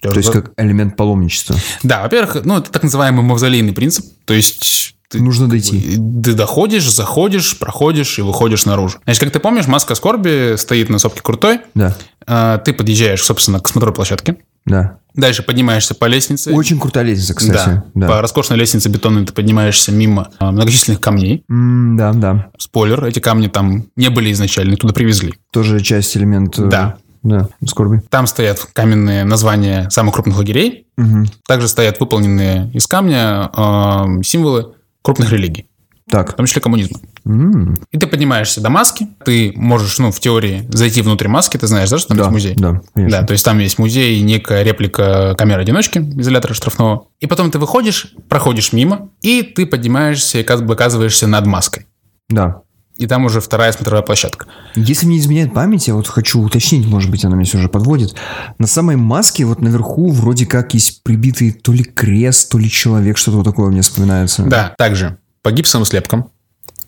То 0.00 0.10
есть 0.14 0.30
как 0.32 0.52
элемент 0.56 0.96
паломничества. 0.96 1.56
Да, 1.82 2.00
во-первых, 2.02 2.44
ну, 2.46 2.56
это 2.58 2.70
так 2.70 2.82
называемый 2.82 3.22
мавзолейный 3.22 3.74
принцип. 3.74 4.06
То 4.24 4.32
есть 4.32 4.94
ты, 5.18 5.22
Нужно 5.22 5.48
дойти. 5.48 5.80
ты 6.22 6.34
доходишь, 6.34 6.90
заходишь, 6.92 7.58
проходишь 7.58 8.18
и 8.18 8.22
выходишь 8.22 8.66
наружу. 8.66 8.98
Значит, 9.04 9.20
как 9.22 9.32
ты 9.32 9.38
помнишь, 9.38 9.66
маска 9.68 9.94
скорби 9.94 10.56
стоит 10.56 10.88
на 10.90 10.98
сопке 10.98 11.22
крутой. 11.22 11.60
Да, 11.74 11.96
А, 12.26 12.58
Ты 12.58 12.72
подъезжаешь, 12.72 13.22
собственно, 13.22 13.60
к 13.60 13.68
смотровой 13.68 13.94
площадке. 13.94 14.36
да. 14.66 14.98
Дальше 15.14 15.44
поднимаешься 15.44 15.94
по 15.94 16.06
лестнице. 16.06 16.50
Очень 16.52 16.80
крутая 16.80 17.04
лестница, 17.04 17.34
кстати. 17.34 17.54
Да, 17.68 17.84
Да. 17.94 18.08
по 18.08 18.20
роскошной 18.20 18.58
лестнице 18.58 18.88
бетонной 18.88 19.24
ты 19.24 19.32
поднимаешься 19.32 19.92
мимо 19.92 20.30
а, 20.40 20.50
многочисленных 20.50 21.00
камней. 21.00 21.44
М, 21.48 21.96
да, 21.96 22.12
да. 22.12 22.46
Спойлер, 22.58 23.04
эти 23.04 23.20
камни 23.20 23.46
там 23.46 23.84
не 23.94 24.08
были 24.08 24.32
изначально, 24.32 24.76
туда 24.76 24.92
привезли. 24.92 25.34
Тоже 25.52 25.80
часть 25.80 26.16
элемент... 26.16 26.58
э, 26.58 26.64
Да. 26.66 26.96
Да, 27.22 27.48
скорби. 27.66 28.02
Там 28.10 28.26
стоят 28.26 28.66
каменные 28.74 29.24
названия 29.24 29.88
самых 29.88 30.14
крупных 30.14 30.36
лагерей. 30.36 30.88
Мгм. 30.98 31.26
Также 31.46 31.68
стоят 31.68 31.98
выполненные 32.00 32.70
из 32.74 32.86
камня 32.86 33.50
э, 33.56 34.22
символы 34.24 34.73
крупных 35.04 35.30
религий, 35.30 35.66
в 36.06 36.10
Так. 36.10 36.32
том 36.34 36.46
числе 36.46 36.62
коммунизма. 36.62 36.98
М, 37.26 37.78
И 37.92 37.98
ты 37.98 38.06
поднимаешься 38.06 38.60
до 38.60 38.70
маски, 38.70 39.06
ты 39.24 39.52
можешь, 39.54 39.98
ну, 39.98 40.10
в 40.10 40.18
теории, 40.18 40.66
зайти 40.70 41.02
внутрь 41.02 41.28
маски, 41.28 41.56
ты 41.58 41.66
знаешь, 41.66 41.90
да, 41.90 41.98
что 41.98 42.08
там 42.08 42.16
Да, 42.16 42.22
есть 42.24 42.32
музей? 42.32 42.54
да, 42.56 42.80
конечно. 42.94 43.20
Да, 43.20 43.26
то 43.26 43.32
есть 43.32 43.44
там 43.44 43.58
есть 43.58 43.78
музей, 43.78 44.20
некая 44.22 44.62
реплика 44.62 45.34
камеры-одиночки, 45.38 45.98
изолятора 45.98 46.54
штрафного. 46.54 47.06
И 47.20 47.26
потом 47.26 47.50
ты 47.50 47.58
выходишь, 47.58 48.14
проходишь 48.28 48.72
мимо, 48.72 49.10
и 49.22 49.42
ты 49.42 49.66
поднимаешься 49.66 50.38
и 50.38 50.42
как 50.42 50.64
бы 50.66 50.74
оказываешься 50.74 51.26
над 51.26 51.46
маской. 51.46 51.86
Да. 52.28 52.62
И 52.96 53.08
там 53.08 53.24
уже 53.24 53.40
вторая 53.40 53.72
смотровая 53.72 54.02
площадка. 54.02 54.46
Если 54.76 55.06
мне 55.06 55.18
изменяет 55.18 55.52
память, 55.52 55.88
я 55.88 55.94
вот 55.94 56.06
хочу 56.06 56.40
уточнить, 56.40 56.86
может 56.86 57.10
быть, 57.10 57.24
она 57.24 57.34
меня 57.34 57.44
все 57.44 57.58
же 57.58 57.68
подводит. 57.68 58.14
На 58.58 58.68
самой 58.68 58.94
маске 58.94 59.44
вот 59.44 59.60
наверху 59.60 60.12
вроде 60.12 60.46
как 60.46 60.74
есть 60.74 61.02
прибитый 61.02 61.50
то 61.50 61.72
ли 61.72 61.82
крест, 61.82 62.52
то 62.52 62.58
ли 62.58 62.70
человек, 62.70 63.16
что-то 63.16 63.38
вот 63.38 63.44
такое 63.44 63.70
мне 63.70 63.82
вспоминается. 63.82 64.44
Да, 64.44 64.74
также 64.78 65.18
по 65.42 65.50
гипсовым 65.50 65.84
слепкам, 65.84 66.30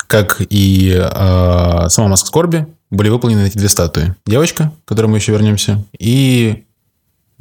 как 0.07 0.41
и 0.49 0.97
э, 0.97 1.89
сама 1.89 2.09
маска 2.09 2.29
скорби, 2.29 2.67
были 2.91 3.09
выполнены 3.09 3.47
эти 3.47 3.59
две 3.59 3.69
статуи. 3.69 4.15
Девочка, 4.27 4.73
к 4.85 4.89
которой 4.89 5.07
мы 5.07 5.17
еще 5.17 5.33
вернемся, 5.33 5.85
и 5.99 6.65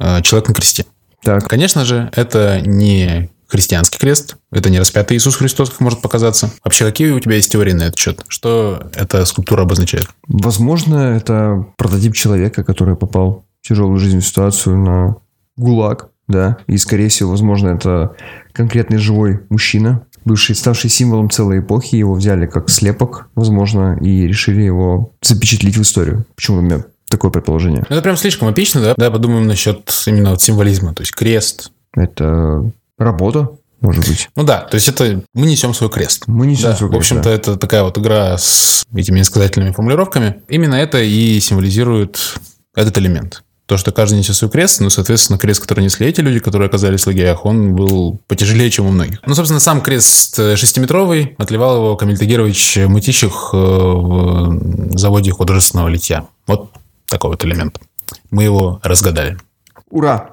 э, 0.00 0.22
человек 0.22 0.48
на 0.48 0.54
кресте. 0.54 0.86
Так. 1.22 1.48
Конечно 1.48 1.84
же, 1.84 2.10
это 2.14 2.60
не 2.60 3.30
христианский 3.46 3.98
крест, 3.98 4.36
это 4.50 4.70
не 4.70 4.78
распятый 4.78 5.16
Иисус 5.16 5.36
Христос, 5.36 5.70
как 5.70 5.80
может 5.80 6.00
показаться. 6.00 6.50
Вообще, 6.64 6.84
какие 6.84 7.10
у 7.10 7.20
тебя 7.20 7.36
есть 7.36 7.52
теории 7.52 7.72
на 7.72 7.84
этот 7.84 7.98
счет? 7.98 8.24
Что 8.28 8.90
эта 8.94 9.24
скульптура 9.24 9.62
обозначает? 9.62 10.08
Возможно, 10.26 11.16
это 11.16 11.66
прототип 11.76 12.14
человека, 12.14 12.64
который 12.64 12.96
попал 12.96 13.44
в 13.62 13.68
тяжелую 13.68 13.98
жизненную 13.98 14.22
ситуацию 14.22 14.78
на 14.78 15.16
ГУЛАГ, 15.56 16.08
да, 16.28 16.58
и, 16.66 16.76
скорее 16.76 17.08
всего, 17.08 17.30
возможно, 17.30 17.68
это 17.68 18.16
конкретный 18.52 18.98
живой 18.98 19.40
мужчина, 19.48 20.06
бывший, 20.24 20.56
ставший 20.56 20.90
символом 20.90 21.30
целой 21.30 21.60
эпохи, 21.60 21.94
его 21.96 22.14
взяли 22.14 22.46
как 22.46 22.68
слепок, 22.68 23.28
возможно, 23.34 23.96
и 24.00 24.26
решили 24.26 24.62
его 24.62 25.12
запечатлить 25.22 25.76
в 25.76 25.82
историю. 25.82 26.26
Почему 26.34 26.58
у 26.58 26.62
меня 26.62 26.84
такое 27.08 27.30
предположение? 27.30 27.84
Ну, 27.88 27.94
Это 27.94 28.02
прям 28.02 28.16
слишком 28.16 28.50
эпично, 28.50 28.80
да? 28.80 28.94
Да, 28.96 29.10
подумаем 29.10 29.46
насчет 29.46 29.90
именно 30.06 30.30
вот 30.30 30.42
символизма, 30.42 30.94
то 30.94 31.02
есть 31.02 31.14
крест. 31.14 31.70
Это 31.94 32.70
работа, 32.98 33.50
может 33.80 34.06
быть. 34.08 34.28
Ну 34.36 34.42
да, 34.42 34.60
то 34.60 34.74
есть 34.74 34.88
это 34.88 35.22
мы 35.34 35.46
несем 35.46 35.74
свой 35.74 35.90
крест. 35.90 36.24
Мы 36.26 36.46
несем 36.46 36.70
Да, 36.70 36.76
свой 36.76 36.88
в 36.88 36.92
крест, 36.92 37.02
общем-то, 37.12 37.28
да. 37.28 37.34
это 37.34 37.56
такая 37.56 37.82
вот 37.82 37.98
игра 37.98 38.36
с 38.38 38.84
этими 38.94 39.18
иносказательными 39.18 39.72
формулировками. 39.72 40.42
Именно 40.48 40.74
это 40.76 40.98
и 40.98 41.38
символизирует 41.40 42.36
этот 42.74 42.96
элемент. 42.98 43.42
То, 43.66 43.76
что 43.76 43.90
каждый 43.90 44.18
несет 44.18 44.36
свой 44.36 44.48
крест, 44.48 44.80
ну, 44.80 44.90
соответственно, 44.90 45.38
крест, 45.40 45.60
который 45.60 45.82
несли 45.82 46.06
эти 46.06 46.20
люди, 46.20 46.38
которые 46.38 46.68
оказались 46.68 47.02
в 47.02 47.08
лагерях, 47.08 47.44
он 47.44 47.74
был 47.74 48.20
потяжелее, 48.28 48.70
чем 48.70 48.86
у 48.86 48.90
многих. 48.90 49.18
Ну, 49.26 49.34
собственно, 49.34 49.58
сам 49.58 49.80
крест 49.80 50.38
э, 50.38 50.54
шестиметровый, 50.54 51.34
отливал 51.36 51.76
его 51.78 51.96
Камиль 51.96 52.16
Тагирович 52.16 52.76
Мытищих 52.86 53.50
э, 53.52 53.56
в 53.56 54.96
заводе 54.96 55.32
художественного 55.32 55.88
литья. 55.88 56.26
Вот 56.46 56.70
такой 57.08 57.30
вот 57.30 57.44
элемент. 57.44 57.80
Мы 58.30 58.44
его 58.44 58.80
разгадали. 58.84 59.36
Ура! 59.90 60.30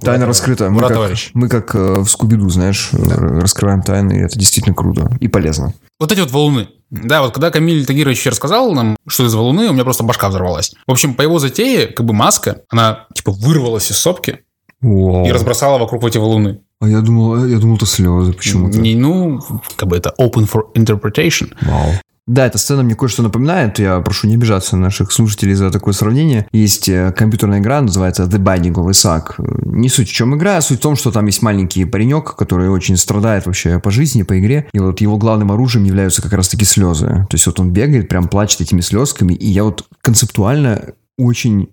Тайна 0.00 0.24
Ура, 0.24 0.28
раскрыта. 0.28 0.70
Мы 0.70 0.78
ура, 0.78 0.88
как, 0.88 0.96
товарищ. 0.96 1.30
мы 1.34 1.48
как 1.48 1.74
э, 1.74 2.00
в 2.00 2.06
Скуби-Ду, 2.08 2.48
знаешь, 2.48 2.90
р- 2.92 3.40
раскрываем 3.40 3.82
тайны, 3.82 4.12
и 4.12 4.18
это 4.20 4.38
действительно 4.38 4.74
круто 4.74 5.10
и 5.20 5.26
полезно. 5.28 5.74
Вот 5.98 6.12
эти 6.12 6.20
вот 6.20 6.30
валуны. 6.30 6.68
Да, 6.90 7.22
вот 7.22 7.34
когда 7.34 7.50
Камиль 7.50 7.84
Тагирович 7.84 8.24
рассказал 8.26 8.72
нам, 8.72 8.96
что 9.06 9.28
за 9.28 9.36
валуны, 9.36 9.68
у 9.68 9.72
меня 9.72 9.84
просто 9.84 10.04
башка 10.04 10.28
взорвалась. 10.28 10.74
В 10.86 10.90
общем, 10.92 11.14
по 11.14 11.22
его 11.22 11.38
затее, 11.38 11.86
как 11.88 12.06
бы 12.06 12.14
маска, 12.14 12.62
она 12.70 13.06
типа 13.14 13.32
вырвалась 13.32 13.90
из 13.90 13.98
сопки 13.98 14.40
Вау. 14.80 15.26
и 15.26 15.30
разбросала 15.32 15.78
вокруг 15.78 16.04
эти 16.04 16.18
валуны. 16.18 16.60
А 16.80 16.88
я 16.88 17.00
думал, 17.00 17.44
я 17.44 17.58
думал, 17.58 17.76
это 17.76 17.86
слезы 17.86 18.32
почему-то. 18.32 18.78
Не, 18.78 18.94
ну, 18.94 19.40
как 19.76 19.88
бы 19.88 19.96
это 19.96 20.14
open 20.18 20.48
for 20.50 20.72
interpretation. 20.74 21.52
Вау. 21.62 21.90
Да, 22.26 22.46
эта 22.46 22.58
сцена 22.58 22.82
мне 22.82 22.94
кое-что 22.94 23.22
напоминает. 23.22 23.78
Я 23.78 23.98
прошу 24.00 24.28
не 24.28 24.34
обижаться 24.34 24.76
наших 24.76 25.10
слушателей 25.10 25.54
за 25.54 25.70
такое 25.70 25.94
сравнение. 25.94 26.46
Есть 26.52 26.88
э, 26.88 27.12
компьютерная 27.12 27.58
игра, 27.58 27.80
называется 27.80 28.24
The 28.24 28.38
Binding 28.38 28.74
of 28.74 28.88
Isaac. 28.90 29.34
Не 29.64 29.88
суть 29.88 30.08
в 30.08 30.12
чем 30.12 30.36
игра, 30.36 30.58
а 30.58 30.60
суть 30.60 30.78
в 30.78 30.82
том, 30.82 30.96
что 30.96 31.10
там 31.10 31.26
есть 31.26 31.42
маленький 31.42 31.84
паренек, 31.84 32.36
который 32.36 32.68
очень 32.68 32.96
страдает 32.96 33.46
вообще 33.46 33.80
по 33.80 33.90
жизни, 33.90 34.22
по 34.22 34.38
игре. 34.38 34.68
И 34.72 34.78
вот 34.78 35.00
его 35.00 35.16
главным 35.16 35.50
оружием 35.50 35.84
являются 35.84 36.22
как 36.22 36.32
раз-таки 36.32 36.64
слезы. 36.64 37.06
То 37.06 37.34
есть 37.34 37.46
вот 37.46 37.58
он 37.58 37.72
бегает, 37.72 38.08
прям 38.08 38.28
плачет 38.28 38.60
этими 38.60 38.80
слезками. 38.80 39.32
И 39.32 39.48
я 39.48 39.64
вот 39.64 39.86
концептуально 40.00 40.92
очень 41.18 41.70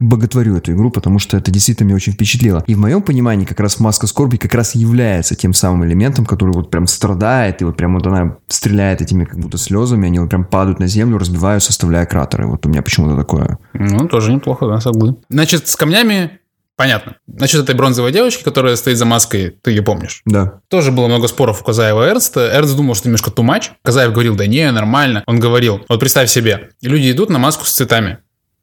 боготворю 0.00 0.56
эту 0.56 0.72
игру, 0.72 0.90
потому 0.90 1.18
что 1.18 1.36
это 1.36 1.50
действительно 1.50 1.88
меня 1.88 1.96
очень 1.96 2.12
впечатлило. 2.12 2.62
И 2.66 2.74
в 2.74 2.78
моем 2.78 3.02
понимании 3.02 3.44
как 3.44 3.60
раз 3.60 3.80
маска 3.80 4.06
скорби 4.06 4.36
как 4.36 4.54
раз 4.54 4.74
является 4.74 5.34
тем 5.34 5.52
самым 5.52 5.84
элементом, 5.86 6.24
который 6.24 6.52
вот 6.52 6.70
прям 6.70 6.86
страдает, 6.86 7.60
и 7.62 7.64
вот 7.64 7.76
прям 7.76 7.94
вот 7.94 8.06
она 8.06 8.36
стреляет 8.48 9.02
этими 9.02 9.24
как 9.24 9.38
будто 9.38 9.58
слезами, 9.58 10.06
они 10.06 10.20
вот 10.20 10.30
прям 10.30 10.44
падают 10.44 10.78
на 10.78 10.86
землю, 10.86 11.18
разбиваются, 11.18 11.70
оставляя 11.70 12.06
кратеры. 12.06 12.46
Вот 12.46 12.64
у 12.64 12.68
меня 12.68 12.82
почему-то 12.82 13.16
такое. 13.16 13.58
Ну, 13.72 14.08
тоже 14.08 14.32
неплохо, 14.32 14.66
да, 14.66 14.80
соглы. 14.80 15.16
Значит, 15.28 15.66
с 15.66 15.74
камнями 15.74 16.38
понятно. 16.76 17.16
Насчет 17.26 17.64
этой 17.64 17.74
бронзовой 17.74 18.12
девочки, 18.12 18.44
которая 18.44 18.76
стоит 18.76 18.98
за 18.98 19.04
маской, 19.04 19.50
ты 19.50 19.72
ее 19.72 19.82
помнишь. 19.82 20.22
Да. 20.24 20.60
Тоже 20.68 20.92
было 20.92 21.08
много 21.08 21.26
споров 21.26 21.60
у 21.60 21.64
Казаева 21.64 22.06
и 22.06 22.10
Эрнста. 22.10 22.52
Эрнст 22.52 22.76
думал, 22.76 22.94
что 22.94 23.08
немножко 23.08 23.30
too 23.30 23.44
much. 23.44 23.70
Казаев 23.82 24.12
говорил, 24.12 24.36
да 24.36 24.46
не, 24.46 24.70
нормально. 24.70 25.24
Он 25.26 25.40
говорил, 25.40 25.84
вот 25.88 25.98
представь 25.98 26.30
себе, 26.30 26.70
люди 26.80 27.10
идут 27.10 27.30
на 27.30 27.40
маску 27.40 27.64
с 27.64 27.72
цветами. 27.72 28.18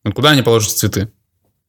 Вот 0.06 0.14
куда 0.14 0.30
они 0.30 0.44
положат 0.44 0.72
цветы? 0.72 1.10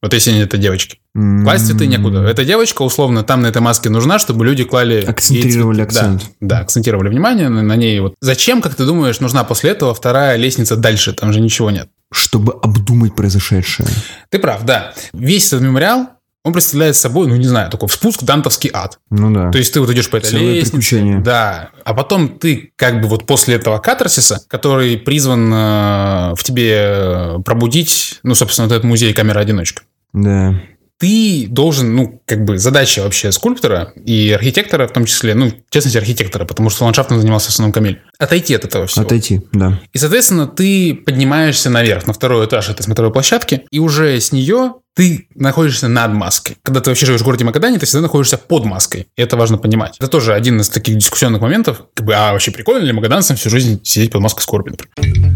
Вот 0.01 0.13
если 0.13 0.31
они 0.31 0.41
это 0.41 0.57
девочки. 0.57 0.99
Класть 1.13 1.65
цветы 1.65 1.87
некуда. 1.87 2.21
Эта 2.23 2.45
девочка, 2.45 2.83
условно, 2.83 3.23
там 3.23 3.41
на 3.41 3.47
этой 3.47 3.61
маске 3.61 3.89
нужна, 3.89 4.19
чтобы 4.19 4.45
люди 4.45 4.63
клали... 4.63 5.03
Акцентировали 5.03 5.83
цветы. 5.85 5.93
Да, 5.93 5.99
акцент. 5.99 6.31
Да, 6.39 6.59
акцентировали 6.59 7.09
внимание 7.09 7.49
на, 7.49 7.63
на 7.63 7.75
ней. 7.75 7.99
Вот. 7.99 8.13
Зачем, 8.21 8.61
как 8.61 8.75
ты 8.75 8.85
думаешь, 8.85 9.19
нужна 9.19 9.43
после 9.43 9.71
этого 9.71 9.95
вторая 9.95 10.37
лестница 10.37 10.75
дальше? 10.75 11.13
Там 11.13 11.33
же 11.33 11.39
ничего 11.39 11.71
нет. 11.71 11.89
Чтобы 12.11 12.53
обдумать 12.53 13.15
произошедшее. 13.15 13.89
Ты 14.29 14.37
прав, 14.37 14.63
да. 14.63 14.93
Весь 15.13 15.47
этот 15.47 15.61
мемориал, 15.61 16.09
он 16.47 16.53
представляет 16.53 16.95
собой, 16.95 17.27
ну, 17.27 17.35
не 17.35 17.45
знаю, 17.45 17.69
такой 17.69 17.89
спуск 17.89 18.21
в 18.21 18.25
дантовский 18.25 18.69
ад. 18.73 18.99
Ну 19.09 19.33
да. 19.33 19.51
То 19.51 19.57
есть 19.57 19.73
ты 19.73 19.81
вот 19.81 19.89
идешь 19.89 20.09
по 20.09 20.15
этой 20.15 20.29
Целое 20.29 20.53
лестнице, 20.53 20.71
приключение. 20.71 21.19
да, 21.19 21.71
а 21.83 21.93
потом 21.93 22.39
ты 22.39 22.71
как 22.77 23.01
бы 23.01 23.09
вот 23.09 23.25
после 23.25 23.55
этого 23.55 23.79
катарсиса, 23.79 24.41
который 24.47 24.97
призван 24.97 25.51
э, 25.53 26.33
в 26.35 26.43
тебе 26.43 26.73
э, 26.73 27.39
пробудить, 27.43 28.21
ну, 28.23 28.33
собственно, 28.33 28.69
вот 28.69 28.73
этот 28.75 28.85
музей 28.85 29.13
камера-одиночка. 29.13 29.83
Да. 30.13 30.55
Ты 30.99 31.45
должен, 31.47 31.95
ну, 31.95 32.21
как 32.25 32.43
бы 32.43 32.57
задача 32.57 33.03
вообще 33.03 33.31
скульптора 33.31 33.93
и 34.03 34.31
архитектора, 34.31 34.87
в 34.87 34.93
том 34.93 35.05
числе, 35.05 35.35
ну, 35.35 35.49
в 35.49 35.71
частности, 35.71 35.97
архитектора, 35.97 36.45
потому 36.45 36.69
что 36.69 36.85
ландшафтом 36.85 37.19
занимался 37.19 37.47
в 37.47 37.53
основном 37.53 37.71
Камиль, 37.71 38.01
отойти 38.17 38.55
от 38.55 38.65
этого 38.65 38.87
всего. 38.87 39.05
Отойти, 39.05 39.41
да. 39.51 39.79
И, 39.93 39.97
соответственно, 39.97 40.47
ты 40.47 40.95
поднимаешься 40.95 41.69
наверх, 41.69 42.07
на 42.07 42.13
второй 42.13 42.45
этаж 42.45 42.69
этой 42.69 42.81
смотровой 42.81 43.13
площадки, 43.13 43.63
и 43.71 43.79
уже 43.79 44.19
с 44.19 44.31
нее 44.31 44.75
ты 44.95 45.27
находишься 45.35 45.87
над 45.87 46.11
маской. 46.13 46.57
Когда 46.63 46.81
ты 46.81 46.89
вообще 46.89 47.05
живешь 47.05 47.21
в 47.21 47.23
городе 47.23 47.45
Магадане, 47.45 47.77
ты 47.77 47.85
всегда 47.85 48.01
находишься 48.01 48.39
под 48.39 48.65
маской. 48.65 49.07
И 49.15 49.21
это 49.21 49.37
важно 49.37 49.59
понимать. 49.59 49.95
Это 49.99 50.07
тоже 50.07 50.33
один 50.33 50.59
из 50.59 50.69
таких 50.69 50.97
дискуссионных 50.97 51.39
моментов. 51.39 51.83
Как 51.93 52.03
бы, 52.03 52.15
а 52.15 52.31
вообще 52.31 52.49
прикольно 52.49 52.83
ли 52.83 52.91
магаданцам 52.91 53.37
всю 53.37 53.51
жизнь 53.51 53.79
сидеть 53.83 54.11
под 54.11 54.21
маской 54.21 54.41
скорби, 54.41 54.71
например? 54.71 55.26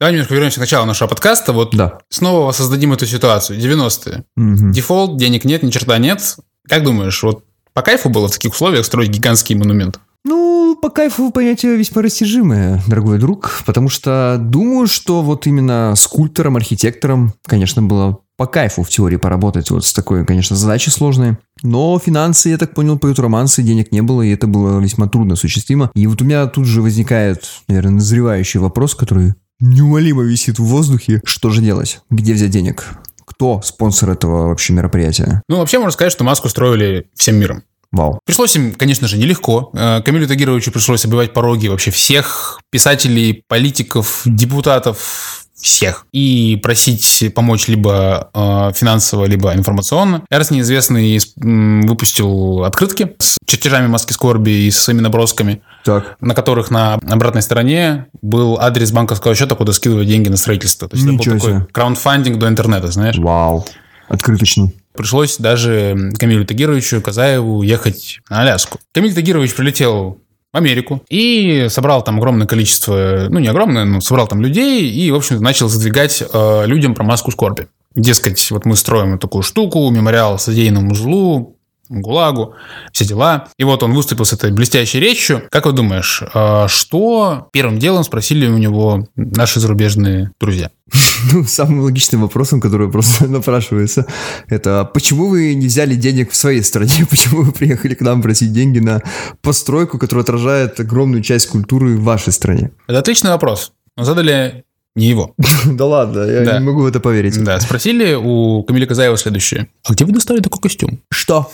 Давай 0.00 0.14
немножко 0.14 0.32
вернемся 0.34 0.56
к 0.56 0.60
началу 0.60 0.86
нашего 0.86 1.08
подкаста. 1.08 1.52
Вот 1.52 1.76
Да. 1.76 1.98
снова 2.08 2.46
воссоздадим 2.46 2.94
эту 2.94 3.04
ситуацию. 3.06 3.58
90-е. 3.58 4.24
Мгм. 4.34 4.72
Дефолт, 4.72 5.18
денег 5.18 5.44
нет, 5.44 5.62
ни 5.62 5.70
черта 5.70 5.98
нет. 5.98 6.36
Как 6.66 6.82
думаешь, 6.84 7.22
вот 7.22 7.44
по 7.74 7.82
кайфу 7.82 8.08
было 8.08 8.26
в 8.28 8.30
таких 8.30 8.52
условиях 8.54 8.86
строить 8.86 9.10
гигантский 9.10 9.54
монумент? 9.56 10.00
Ну, 10.24 10.78
по 10.80 10.88
кайфу 10.88 11.30
понятие 11.30 11.76
весьма 11.76 12.00
растяжимое, 12.00 12.82
дорогой 12.86 13.18
друг, 13.18 13.62
потому 13.66 13.90
что 13.90 14.38
думаю, 14.40 14.86
что 14.86 15.20
вот 15.20 15.46
именно 15.46 15.92
скульптором, 15.96 16.56
архитектором, 16.56 17.34
конечно, 17.46 17.82
было 17.82 18.18
по 18.38 18.46
кайфу 18.46 18.82
в 18.82 18.88
теории 18.88 19.16
поработать 19.16 19.70
вот 19.70 19.84
с 19.84 19.92
такой, 19.92 20.24
конечно, 20.24 20.56
задачей 20.56 20.90
сложной. 20.90 21.36
Но 21.62 21.98
финансы, 21.98 22.48
я 22.48 22.56
так 22.56 22.74
понял, 22.74 22.98
поют 22.98 23.18
романсы, 23.18 23.62
денег 23.62 23.92
не 23.92 24.00
было, 24.00 24.22
и 24.22 24.30
это 24.32 24.46
было 24.46 24.78
весьма 24.80 25.08
трудно 25.08 25.34
осуществимо. 25.34 25.90
И 25.94 26.06
вот 26.06 26.22
у 26.22 26.24
меня 26.24 26.46
тут 26.46 26.64
же 26.64 26.80
возникает, 26.80 27.44
наверное, 27.68 27.92
назревающий 27.96 28.60
вопрос, 28.60 28.94
который 28.94 29.34
неумолимо 29.60 30.22
висит 30.22 30.58
в 30.58 30.64
воздухе. 30.64 31.20
Что 31.24 31.50
же 31.50 31.62
делать? 31.62 32.00
Где 32.10 32.34
взять 32.34 32.50
денег? 32.50 32.86
Кто 33.24 33.62
спонсор 33.62 34.10
этого 34.10 34.48
вообще 34.48 34.72
мероприятия? 34.72 35.42
Ну, 35.48 35.58
вообще 35.58 35.78
можно 35.78 35.92
сказать, 35.92 36.12
что 36.12 36.24
маску 36.24 36.48
строили 36.48 37.06
всем 37.14 37.36
миром. 37.36 37.62
Вау. 37.92 38.20
Пришлось 38.24 38.54
им, 38.54 38.72
конечно 38.74 39.08
же, 39.08 39.18
нелегко. 39.18 39.70
Э, 39.74 40.00
Камилю 40.02 40.28
Тагировичу 40.28 40.70
пришлось 40.70 41.04
обивать 41.04 41.32
пороги 41.32 41.66
вообще 41.66 41.90
всех 41.90 42.60
писателей, 42.70 43.44
политиков, 43.48 44.22
депутатов, 44.24 45.46
всех. 45.60 46.06
И 46.12 46.58
просить 46.62 47.32
помочь 47.34 47.68
либо 47.68 48.30
э, 48.34 48.72
финансово, 48.74 49.24
либо 49.26 49.54
информационно. 49.54 50.22
Эрс 50.30 50.50
неизвестный 50.50 51.20
выпустил 51.36 52.64
открытки 52.64 53.14
с 53.18 53.38
чертежами 53.46 53.86
маски 53.86 54.12
скорби 54.12 54.50
и 54.50 54.70
со 54.70 54.82
своими 54.82 55.00
набросками, 55.00 55.62
Так. 55.84 56.16
на 56.20 56.34
которых 56.34 56.70
на 56.70 56.94
обратной 56.94 57.42
стороне 57.42 58.06
был 58.22 58.58
адрес 58.60 58.92
банковского 58.92 59.34
счета, 59.34 59.54
куда 59.54 59.72
скидывать 59.72 60.08
деньги 60.08 60.28
на 60.28 60.36
строительство. 60.36 60.88
То 60.88 60.96
есть 60.96 61.06
это 61.06 61.14
Ничего 61.14 61.34
был 61.36 61.40
такой 61.40 61.66
краундфандинг 61.72 62.38
до 62.38 62.48
интернета, 62.48 62.90
знаешь. 62.90 63.16
Вау. 63.18 63.66
Открыточный. 64.08 64.74
Пришлось 64.96 65.36
даже 65.38 66.12
Камилю 66.18 66.44
Тагировичу 66.44 67.00
Казаеву 67.00 67.62
ехать 67.62 68.20
на 68.28 68.40
Аляску. 68.42 68.78
Камиль 68.92 69.14
Тагирович 69.14 69.54
прилетел 69.54 70.20
Америку 70.52 71.02
и 71.08 71.66
собрал 71.68 72.02
там 72.02 72.18
огромное 72.18 72.46
количество, 72.46 73.26
ну 73.28 73.38
не 73.38 73.48
огромное, 73.48 73.84
но 73.84 74.00
собрал 74.00 74.26
там 74.26 74.40
людей 74.40 74.90
и, 74.90 75.10
в 75.10 75.14
общем, 75.14 75.40
начал 75.40 75.68
задвигать 75.68 76.22
э, 76.22 76.66
людям 76.66 76.94
про 76.94 77.04
маску 77.04 77.30
скорби. 77.30 77.68
Дескать, 77.94 78.50
вот 78.50 78.64
мы 78.64 78.76
строим 78.76 79.18
такую 79.18 79.42
штуку, 79.42 79.88
мемориал 79.90 80.38
содеянному 80.38 80.94
злу, 80.94 81.56
ГУЛАГу, 81.90 82.54
все 82.92 83.04
дела. 83.04 83.48
И 83.58 83.64
вот 83.64 83.82
он 83.82 83.92
выступил 83.92 84.24
с 84.24 84.32
этой 84.32 84.52
блестящей 84.52 85.00
речью. 85.00 85.42
Как 85.50 85.66
вы 85.66 85.72
думаешь, 85.72 86.22
э, 86.32 86.66
что 86.68 87.48
первым 87.52 87.78
делом 87.78 88.04
спросили 88.04 88.46
у 88.46 88.58
него 88.58 89.08
наши 89.16 89.60
зарубежные 89.60 90.32
друзья? 90.40 90.70
Ну, 91.32 91.44
самым 91.44 91.80
логичным 91.80 92.22
вопросом, 92.22 92.60
который 92.62 92.90
просто 92.90 93.26
напрашивается, 93.28 94.06
это 94.48 94.84
почему 94.86 95.28
вы 95.28 95.54
не 95.54 95.66
взяли 95.66 95.94
денег 95.94 96.30
в 96.30 96.36
своей 96.36 96.62
стране? 96.62 97.06
Почему 97.10 97.42
вы 97.42 97.52
приехали 97.52 97.94
к 97.94 98.00
нам 98.00 98.22
просить 98.22 98.52
деньги 98.52 98.78
на 98.78 99.02
постройку, 99.42 99.98
которая 99.98 100.22
отражает 100.22 100.80
огромную 100.80 101.22
часть 101.22 101.48
культуры 101.48 101.96
в 101.96 102.04
вашей 102.04 102.32
стране? 102.32 102.70
Это 102.86 103.00
отличный 103.00 103.30
вопрос. 103.30 103.72
Задали 103.98 104.64
не 104.96 105.06
его. 105.06 105.34
Да 105.66 105.86
ладно, 105.86 106.20
я 106.24 106.44
Да. 106.44 106.58
не 106.58 106.64
могу 106.66 106.82
в 106.82 106.86
это 106.86 107.00
поверить. 107.00 107.42
Да, 107.42 107.60
спросили 107.60 108.14
у 108.14 108.62
Камиля 108.64 108.86
Казаева 108.86 109.16
следующее. 109.16 109.68
А 109.84 109.92
где 109.92 110.04
вы 110.04 110.12
достали 110.12 110.40
такой 110.40 110.60
костюм? 110.60 111.00
Что? 111.10 111.50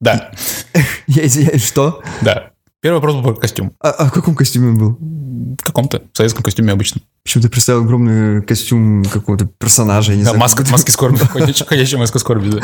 Да, 0.00 0.30
Я 1.06 1.26
извиняюсь, 1.26 1.66
что? 1.66 2.02
да. 2.20 2.50
Первый 2.86 2.98
вопрос 2.98 3.16
был 3.16 3.22
про 3.34 3.34
костюм. 3.40 3.72
А, 3.80 3.90
а 3.90 4.06
в 4.06 4.12
каком 4.12 4.36
костюме 4.36 4.68
он 4.68 4.78
был? 4.78 4.96
В 5.60 5.64
каком-то 5.64 6.02
в 6.12 6.16
советском 6.16 6.44
костюме 6.44 6.70
обычно. 6.72 7.00
Почему-то 7.24 7.48
представил 7.50 7.82
огромный 7.82 8.42
костюм 8.42 9.04
какого-то 9.04 9.46
персонажа, 9.58 10.12
я 10.12 10.18
не 10.18 10.22
Да, 10.22 10.28
знаю. 10.30 10.40
маска, 10.40 10.64
маски 10.70 10.92
скорби. 10.92 11.18
Ходячая 11.66 11.98
маска 11.98 12.20
скорби, 12.20 12.48
да. 12.48 12.60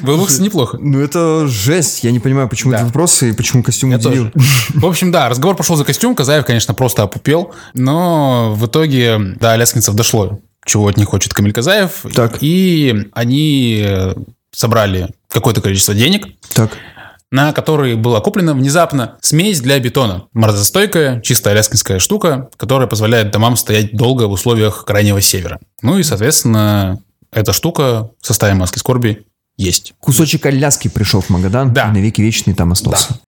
Было 0.00 0.16
бы, 0.24 0.32
неплохо. 0.42 0.78
Ну, 0.80 0.98
это 1.00 1.46
жесть. 1.46 2.04
Я 2.04 2.10
не 2.12 2.20
понимаю, 2.20 2.48
почему 2.48 2.70
Да. 2.70 2.78
этот 2.78 2.86
вопрос 2.88 3.22
и 3.22 3.32
почему 3.32 3.62
костюм 3.62 3.90
Я 3.90 3.96
удивил. 3.98 4.30
тоже. 4.30 4.46
В 4.72 4.86
общем, 4.86 5.12
да, 5.12 5.28
разговор 5.28 5.54
пошел 5.56 5.76
за 5.76 5.84
костюм. 5.84 6.14
Казаев, 6.14 6.46
конечно, 6.46 6.72
просто 6.72 7.02
опупел. 7.02 7.52
Но 7.74 8.54
в 8.56 8.64
итоге 8.64 9.18
до 9.38 9.52
Аляскинцев 9.52 9.94
дошло, 9.94 10.40
чего 10.64 10.88
от 10.88 10.96
них 10.96 11.08
хочет 11.08 11.34
Камиль 11.34 11.52
Казаев. 11.52 12.06
Так. 12.14 12.38
И 12.40 13.08
они 13.12 13.82
э, 13.86 14.14
собрали 14.52 15.10
какое-то 15.28 15.60
количество 15.60 15.92
денег, 15.92 16.28
Так. 16.54 16.70
На 17.30 17.52
которые 17.52 17.96
была 17.96 18.20
куплена 18.20 18.54
внезапно 18.54 19.16
смесь 19.20 19.60
для 19.60 19.78
бетона. 19.78 20.24
Морозостойкая, 20.32 21.20
чисто 21.20 21.50
аляскинская 21.50 21.98
штука, 21.98 22.48
которая 22.56 22.86
позволяет 22.88 23.30
домам 23.30 23.56
стоять 23.56 23.96
долго 23.96 24.24
в 24.28 24.32
условиях 24.32 24.84
крайнего 24.84 25.20
севера. 25.20 25.58
Ну 25.82 25.98
и, 25.98 26.02
соответственно, 26.02 27.00
эта 27.32 27.52
штука 27.52 28.10
в 28.20 28.26
составе 28.26 28.54
маски 28.54 28.78
скорби 28.78 29.26
есть. 29.56 29.94
Кусочек 30.00 30.46
Аляски 30.46 30.88
пришел 30.88 31.20
в 31.20 31.30
Магадан, 31.30 31.72
Да. 31.72 31.88
и 31.88 31.92
навеки 31.92 32.20
вечный 32.20 32.54
там 32.54 32.72
остался. 32.72 33.18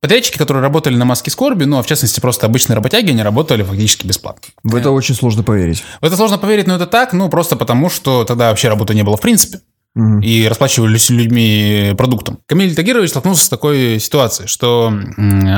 Подрядчики, 0.00 0.38
которые 0.38 0.62
работали 0.62 0.94
на 0.94 1.04
маске 1.04 1.30
скорби, 1.30 1.64
ну, 1.64 1.78
а 1.78 1.82
в 1.82 1.86
частности, 1.86 2.20
просто 2.20 2.46
обычные 2.46 2.76
работяги, 2.76 3.10
они 3.10 3.22
работали 3.22 3.62
фактически 3.62 4.06
бесплатно. 4.06 4.42
В 4.62 4.76
это 4.76 4.90
очень 4.92 5.14
сложно 5.14 5.42
поверить. 5.42 5.82
В 6.00 6.04
это 6.04 6.16
сложно 6.16 6.38
поверить, 6.38 6.66
но 6.68 6.76
это 6.76 6.86
так, 6.86 7.12
ну, 7.12 7.28
просто 7.28 7.56
потому, 7.56 7.90
что 7.90 8.24
тогда 8.24 8.50
вообще 8.50 8.68
работы 8.68 8.94
не 8.94 9.02
было 9.02 9.16
в 9.16 9.20
принципе. 9.20 9.60
И 10.22 10.46
расплачивались 10.46 11.08
людьми 11.08 11.94
продуктом. 11.96 12.38
Камиль 12.46 12.74
Тагирович 12.74 13.10
столкнулся 13.10 13.44
с 13.44 13.48
такой 13.48 13.98
ситуацией, 13.98 14.46
что 14.46 14.92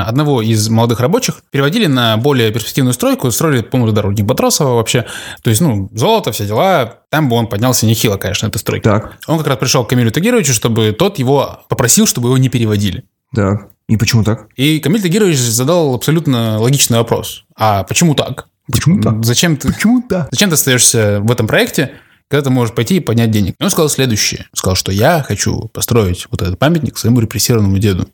одного 0.07 0.43
из 0.43 0.69
молодых 0.69 1.01
рабочих 1.01 1.43
переводили 1.51 1.87
на 1.87 2.17
более 2.17 2.53
перспективную 2.53 2.95
стройку, 2.95 3.31
строили, 3.33 3.63
по-моему, 3.63 3.93
дорогник 3.93 4.25
Батросова 4.27 4.75
вообще. 4.77 5.07
То 5.43 5.51
есть, 5.51 5.61
ну, 5.61 5.91
золото, 5.93 6.31
все 6.31 6.47
дела. 6.47 6.99
Там 7.11 7.29
бы 7.29 7.35
он 7.37 7.49
поднялся 7.49 7.85
нехило, 7.87 8.17
конечно, 8.17 8.47
этой 8.47 8.59
стройки. 8.59 8.85
Так, 8.85 9.19
Он 9.27 9.39
как 9.39 9.47
раз 9.49 9.59
пришел 9.59 9.85
к 9.85 9.89
Камилю 9.89 10.13
Тагировичу, 10.13 10.53
чтобы 10.53 10.93
тот 10.93 11.19
его 11.19 11.65
попросил, 11.69 12.07
чтобы 12.07 12.29
его 12.29 12.39
не 12.39 12.49
переводили. 12.49 13.05
так. 13.35 13.69
И 13.89 13.97
почему 13.97 14.23
так? 14.23 14.49
И 14.55 14.81
Камиль 14.81 15.01
Тагирович 15.01 15.39
задал 15.39 15.95
абсолютно 15.95 16.61
логичный 16.61 16.99
вопрос. 16.99 17.45
А 17.57 17.85
почему 17.85 18.15
так? 18.15 18.49
Почему 18.71 19.01
так? 19.01 19.25
Зачем 19.25 19.57
ты, 19.57 19.73
Почему 19.73 20.03
так? 20.03 20.29
Зачем 20.31 20.51
ты 20.51 20.55
остаешься 20.55 21.21
в 21.23 21.33
этом 21.33 21.47
проекте, 21.47 21.93
когда 22.29 22.45
ты 22.45 22.51
можешь 22.51 22.75
пойти 22.75 22.97
и 22.97 23.01
поднять 23.01 23.31
денег? 23.31 23.55
И 23.59 23.65
он 23.65 23.71
сказал 23.71 23.89
следующее. 23.89 24.47
Сказал, 24.55 24.77
что 24.77 24.93
я 24.93 25.23
хочу 25.27 25.69
построить 25.73 26.27
вот 26.31 26.43
этот 26.43 26.59
памятник 26.59 26.99
своему 26.99 27.21
репрессированному 27.21 27.79
деду. 27.79 28.09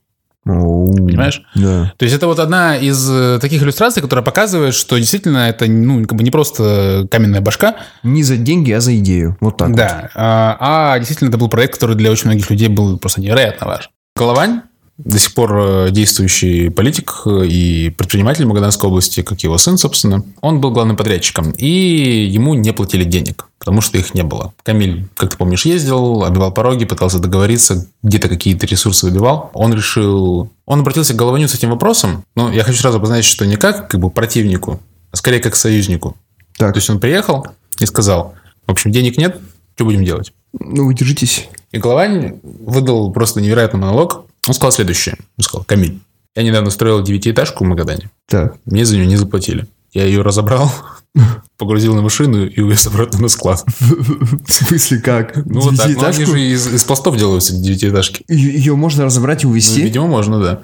Понимаешь? 0.44 1.42
Да. 1.54 1.92
То 1.96 2.04
есть 2.04 2.14
это 2.14 2.26
вот 2.26 2.38
одна 2.38 2.76
из 2.76 3.08
э, 3.10 3.38
таких 3.40 3.62
иллюстраций, 3.62 4.02
которая 4.02 4.22
показывает, 4.22 4.74
что 4.74 4.98
действительно 4.98 5.48
это 5.48 5.66
ну, 5.66 6.02
как 6.04 6.18
бы 6.18 6.22
не 6.22 6.30
просто 6.30 7.08
каменная 7.10 7.40
башка, 7.40 7.76
Не 8.02 8.22
за 8.22 8.36
деньги, 8.36 8.70
а 8.72 8.80
за 8.80 8.94
идею. 8.98 9.38
Вот 9.40 9.56
так. 9.56 9.68
вот. 9.68 9.76
да, 9.78 10.10
а, 10.14 10.56
а 10.94 10.98
действительно 10.98 11.30
это 11.30 11.38
был 11.38 11.48
проект, 11.48 11.74
который 11.74 11.96
для 11.96 12.10
очень 12.10 12.26
многих 12.26 12.50
людей 12.50 12.68
был 12.68 12.98
просто 12.98 13.22
невероятно 13.22 13.66
важен. 13.66 13.90
Головань, 14.14 14.60
до 14.98 15.18
сих 15.18 15.34
пор 15.34 15.56
э, 15.56 15.90
действующий 15.90 16.68
политик 16.68 17.22
э, 17.26 17.46
и 17.46 17.90
предприниматель 17.90 18.46
Магаданской 18.46 18.88
области, 18.88 19.22
как 19.22 19.40
его 19.40 19.58
сын, 19.58 19.76
собственно, 19.76 20.22
он 20.40 20.60
был 20.60 20.70
главным 20.70 20.96
подрядчиком, 20.96 21.50
и 21.52 22.28
ему 22.30 22.54
не 22.54 22.72
платили 22.72 23.02
денег, 23.04 23.48
потому 23.64 23.80
что 23.80 23.96
их 23.96 24.12
не 24.12 24.22
было. 24.22 24.52
Камиль, 24.62 25.08
как 25.16 25.30
ты 25.30 25.36
помнишь, 25.38 25.64
ездил, 25.64 26.22
обивал 26.22 26.52
пороги, 26.52 26.84
пытался 26.84 27.18
договориться, 27.18 27.88
где-то 28.02 28.28
какие-то 28.28 28.66
ресурсы 28.66 29.06
выбивал. 29.06 29.50
Он 29.54 29.72
решил... 29.72 30.50
Он 30.66 30.80
обратился 30.80 31.14
к 31.14 31.16
Голованю 31.16 31.48
с 31.48 31.54
этим 31.54 31.70
вопросом, 31.70 32.24
но 32.36 32.52
я 32.52 32.62
хочу 32.62 32.78
сразу 32.78 32.98
обозначить, 32.98 33.30
что 33.30 33.46
не 33.46 33.56
как, 33.56 33.88
как 33.88 34.00
бы 34.00 34.10
противнику, 34.10 34.80
а 35.10 35.16
скорее 35.16 35.40
как 35.40 35.56
союзнику. 35.56 36.14
Так, 36.58 36.74
То 36.74 36.78
есть 36.78 36.90
он 36.90 37.00
приехал 37.00 37.46
и 37.78 37.86
сказал, 37.86 38.34
в 38.66 38.72
общем, 38.72 38.92
денег 38.92 39.16
нет, 39.16 39.40
что 39.74 39.86
будем 39.86 40.04
делать? 40.04 40.32
ну 40.60 40.86
вы 40.86 40.94
держитесь. 40.94 41.48
И 41.72 41.78
Головань 41.78 42.38
выдал 42.42 43.12
просто 43.12 43.40
невероятный 43.40 43.80
монолог. 43.80 44.26
Он 44.46 44.54
сказал 44.54 44.72
следующее. 44.72 45.16
Он 45.36 45.44
сказал, 45.44 45.64
Камиль, 45.64 46.00
я 46.36 46.42
недавно 46.42 46.70
строил 46.70 47.02
девятиэтажку 47.02 47.64
в 47.64 47.66
Магадане. 47.66 48.10
Так. 48.26 48.56
Мне 48.64 48.84
за 48.84 48.96
нее 48.96 49.06
не 49.06 49.16
заплатили. 49.16 49.66
Я 49.92 50.04
ее 50.04 50.22
разобрал, 50.22 50.70
погрузил 51.58 51.94
на 51.94 52.02
машину 52.02 52.46
и 52.46 52.60
увез 52.60 52.86
обратно 52.86 53.20
на 53.20 53.28
склад. 53.28 53.64
В 53.80 54.50
смысле 54.52 54.98
как? 54.98 55.36
Ну 55.46 55.60
вот 55.60 55.76
так. 55.76 55.88
Ну, 55.96 56.04
они 56.04 56.24
же 56.24 56.40
из, 56.40 56.66
из 56.66 56.84
пластов 56.84 57.16
делаются 57.16 57.54
девятиэтажки. 57.56 58.24
Ее 58.28 58.74
можно 58.76 59.04
разобрать 59.04 59.42
и 59.44 59.46
Ну, 59.46 59.52
увезти? 59.52 59.82
видимо, 59.82 60.06
можно, 60.06 60.40
да. 60.40 60.60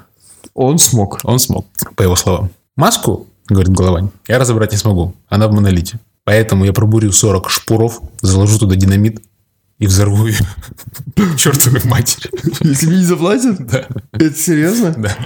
Он 0.55 0.79
смог. 0.79 1.21
Он 1.25 1.39
смог, 1.39 1.67
по 1.95 2.03
его 2.03 2.17
словам. 2.17 2.51
Маску, 2.77 3.27
говорит 3.49 3.73
Головань, 3.73 4.11
я 4.27 4.39
разобрать 4.39 4.73
не 4.73 4.79
смогу. 4.79 5.15
Она 5.29 5.49
в 5.49 5.53
монолите. 5.53 6.01
Поэтому 6.25 6.65
я 6.65 6.73
пробурю 6.73 7.13
40 7.13 7.49
шпуров, 7.51 8.01
заложу 8.21 8.59
туда 8.59 8.75
динамит 8.77 9.23
и 9.79 9.87
взорву 9.87 10.27
ее. 10.27 10.39
Чертовой 11.37 11.81
матери. 11.85 12.31
Если 12.63 12.87
мне 12.87 12.99
не 12.99 13.05
заплатят? 13.05 13.67
Да. 13.67 13.87
Это 14.13 14.35
серьезно? 14.37 14.95
Да. 14.97 15.17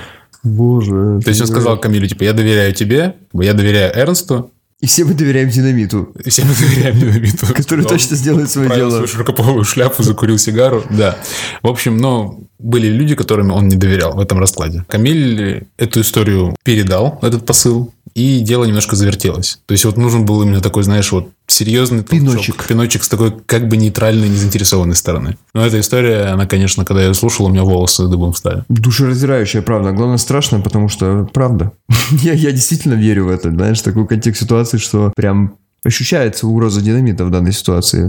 Боже. 0.42 1.20
То 1.24 1.30
есть 1.30 1.40
он 1.40 1.46
сказал 1.46 1.78
Камилю, 1.78 2.06
типа, 2.06 2.22
я 2.24 2.32
доверяю 2.34 2.74
тебе, 2.74 3.16
я 3.32 3.54
доверяю 3.54 3.96
Эрнсту, 3.96 4.50
И 4.85 4.87
все 4.87 5.07
мы 5.07 5.14
доверяем 5.14 5.49
динамиту, 5.49 6.12
и 6.23 6.29
все 6.29 6.44
мы 6.44 6.55
доверяем 6.55 6.99
динамиту. 6.99 7.47
который 7.55 7.87
точно 7.87 8.16
сделает 8.16 8.51
свое 8.51 8.68
дело. 8.68 8.90
свою 8.90 9.07
широкополую 9.07 9.64
шляпу, 9.64 10.03
закурил 10.03 10.37
сигару, 10.37 10.85
да. 10.90 11.16
В 11.62 11.68
общем, 11.68 11.97
ну, 11.97 12.47
были 12.59 12.88
люди, 12.88 13.14
которым 13.14 13.51
он 13.51 13.68
не 13.68 13.77
доверял 13.77 14.12
в 14.14 14.20
этом 14.20 14.38
раскладе. 14.38 14.85
Камиль 14.87 15.68
эту 15.79 16.03
историю 16.03 16.55
передал, 16.64 17.18
этот 17.23 17.47
посыл, 17.47 17.94
и 18.14 18.40
дело 18.40 18.64
немножко 18.64 18.96
завертелось. 18.96 19.59
То 19.66 19.72
есть 19.72 19.85
вот 19.85 19.96
нужен 19.96 20.24
был 20.24 20.42
именно 20.42 20.61
такой, 20.61 20.85
знаешь, 20.85 21.11
вот 21.11 21.31
серьезный 21.46 22.03
толчок, 22.03 22.29
Пиночек. 22.29 22.66
пиночек 22.66 23.05
с 23.05 23.09
такой 23.09 23.33
как 23.46 23.68
бы 23.68 23.77
нейтральной, 23.77 24.29
незаинтересованной 24.29 24.94
стороны. 24.94 25.37
Но 25.53 25.66
эта 25.66 25.81
история, 25.81 26.27
она, 26.27 26.46
конечно, 26.46 26.85
когда 26.85 27.03
я 27.03 27.09
ее 27.09 27.14
слушал, 27.14 27.46
у 27.46 27.48
меня 27.48 27.64
волосы 27.64 28.07
дыбом 28.07 28.33
встали. 28.33 28.64
Душераздирающая 28.68 29.62
правда. 29.62 29.90
Главное, 29.92 30.18
страшно, 30.18 30.61
потому 30.61 30.88
что 30.88 31.29
правда. 31.33 31.72
я, 32.22 32.33
я 32.33 32.53
действительно 32.53 32.94
верю 32.94 33.27
в 33.27 33.31
это, 33.31 33.50
знаешь, 33.50 33.81
такой 33.81 34.07
контекст 34.07 34.42
ситуации, 34.42 34.79
что 34.79 35.12
прям 35.16 35.57
ощущается 35.85 36.46
угроза 36.46 36.81
динамита 36.81 37.24
в 37.24 37.31
данной 37.31 37.53
ситуации. 37.53 38.09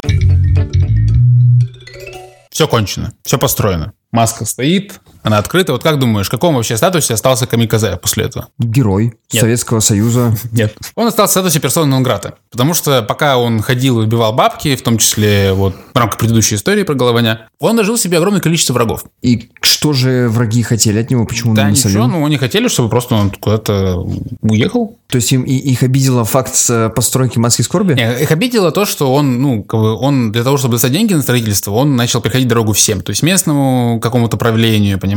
Все 2.51 2.67
кончено, 2.67 3.11
все 3.23 3.37
построено. 3.37 3.91
Маска 4.11 4.45
стоит, 4.45 5.01
она 5.25 5.39
открыта. 5.39 5.73
Вот 5.73 5.83
как 5.83 5.99
думаешь, 5.99 6.27
в 6.27 6.29
каком 6.29 6.55
вообще 6.55 6.77
статусе 6.77 7.13
остался 7.15 7.47
Камиль 7.47 7.67
Казаев 7.67 7.99
после 7.99 8.25
этого? 8.25 8.47
Герой 8.59 9.15
Нет. 9.33 9.41
Советского 9.41 9.79
Союза. 9.81 10.37
Нет. 10.51 10.75
Он 10.95 11.07
остался 11.07 11.31
в 11.31 11.33
статусе 11.41 11.59
персоны 11.59 11.87
нон-грата. 11.87 12.35
Потому 12.51 12.73
что 12.73 13.01
пока 13.01 13.37
он 13.37 13.61
ходил 13.61 13.99
и 13.99 14.05
убивал 14.05 14.31
бабки, 14.33 14.75
в 14.75 14.81
том 14.83 14.97
числе 14.97 15.51
вот 15.53 15.75
в 15.93 15.97
рамках 15.97 16.17
предыдущей 16.19 16.55
истории 16.55 16.83
про 16.83 16.93
Голованя, 16.95 17.47
он 17.59 17.75
нажил 17.75 17.97
себе 17.97 18.17
огромное 18.17 18.39
количество 18.41 18.73
врагов. 18.73 19.03
И 19.21 19.49
что 19.61 19.91
же 19.93 20.29
враги 20.29 20.61
хотели 20.63 20.99
от 20.99 21.09
него? 21.09 21.25
Почему 21.25 21.49
он 21.51 21.55
Да, 21.55 21.63
не 21.65 21.71
ничего, 21.71 21.89
насолил? 21.89 22.07
ну 22.07 22.25
они 22.25 22.37
хотели, 22.37 22.67
чтобы 22.67 22.89
просто 22.89 23.15
он 23.15 23.31
куда-то 23.31 24.05
уехал. 24.41 24.97
То 25.07 25.17
есть 25.17 25.31
им 25.31 25.43
и- 25.43 25.53
их 25.55 25.83
обидело 25.83 26.25
факт 26.25 26.55
с 26.55 26.69
э, 26.69 26.89
постройки 26.89 27.37
маски 27.39 27.61
скорби? 27.61 27.93
Не, 27.93 28.21
их 28.23 28.31
обидело 28.31 28.71
то, 28.71 28.85
что 28.85 29.13
он, 29.13 29.41
ну, 29.41 29.63
как 29.63 29.79
бы 29.79 29.93
он 29.95 30.31
для 30.31 30.43
того, 30.43 30.57
чтобы 30.57 30.73
достать 30.75 30.91
деньги 30.91 31.13
на 31.13 31.21
строительство, 31.21 31.71
он 31.71 31.95
начал 31.95 32.21
приходить 32.21 32.47
дорогу 32.47 32.73
всем. 32.73 33.01
То 33.01 33.11
есть 33.11 33.23
местному 33.23 33.99
какому-то 34.01 34.37
правлению, 34.37 34.99
понимаешь, 34.99 35.14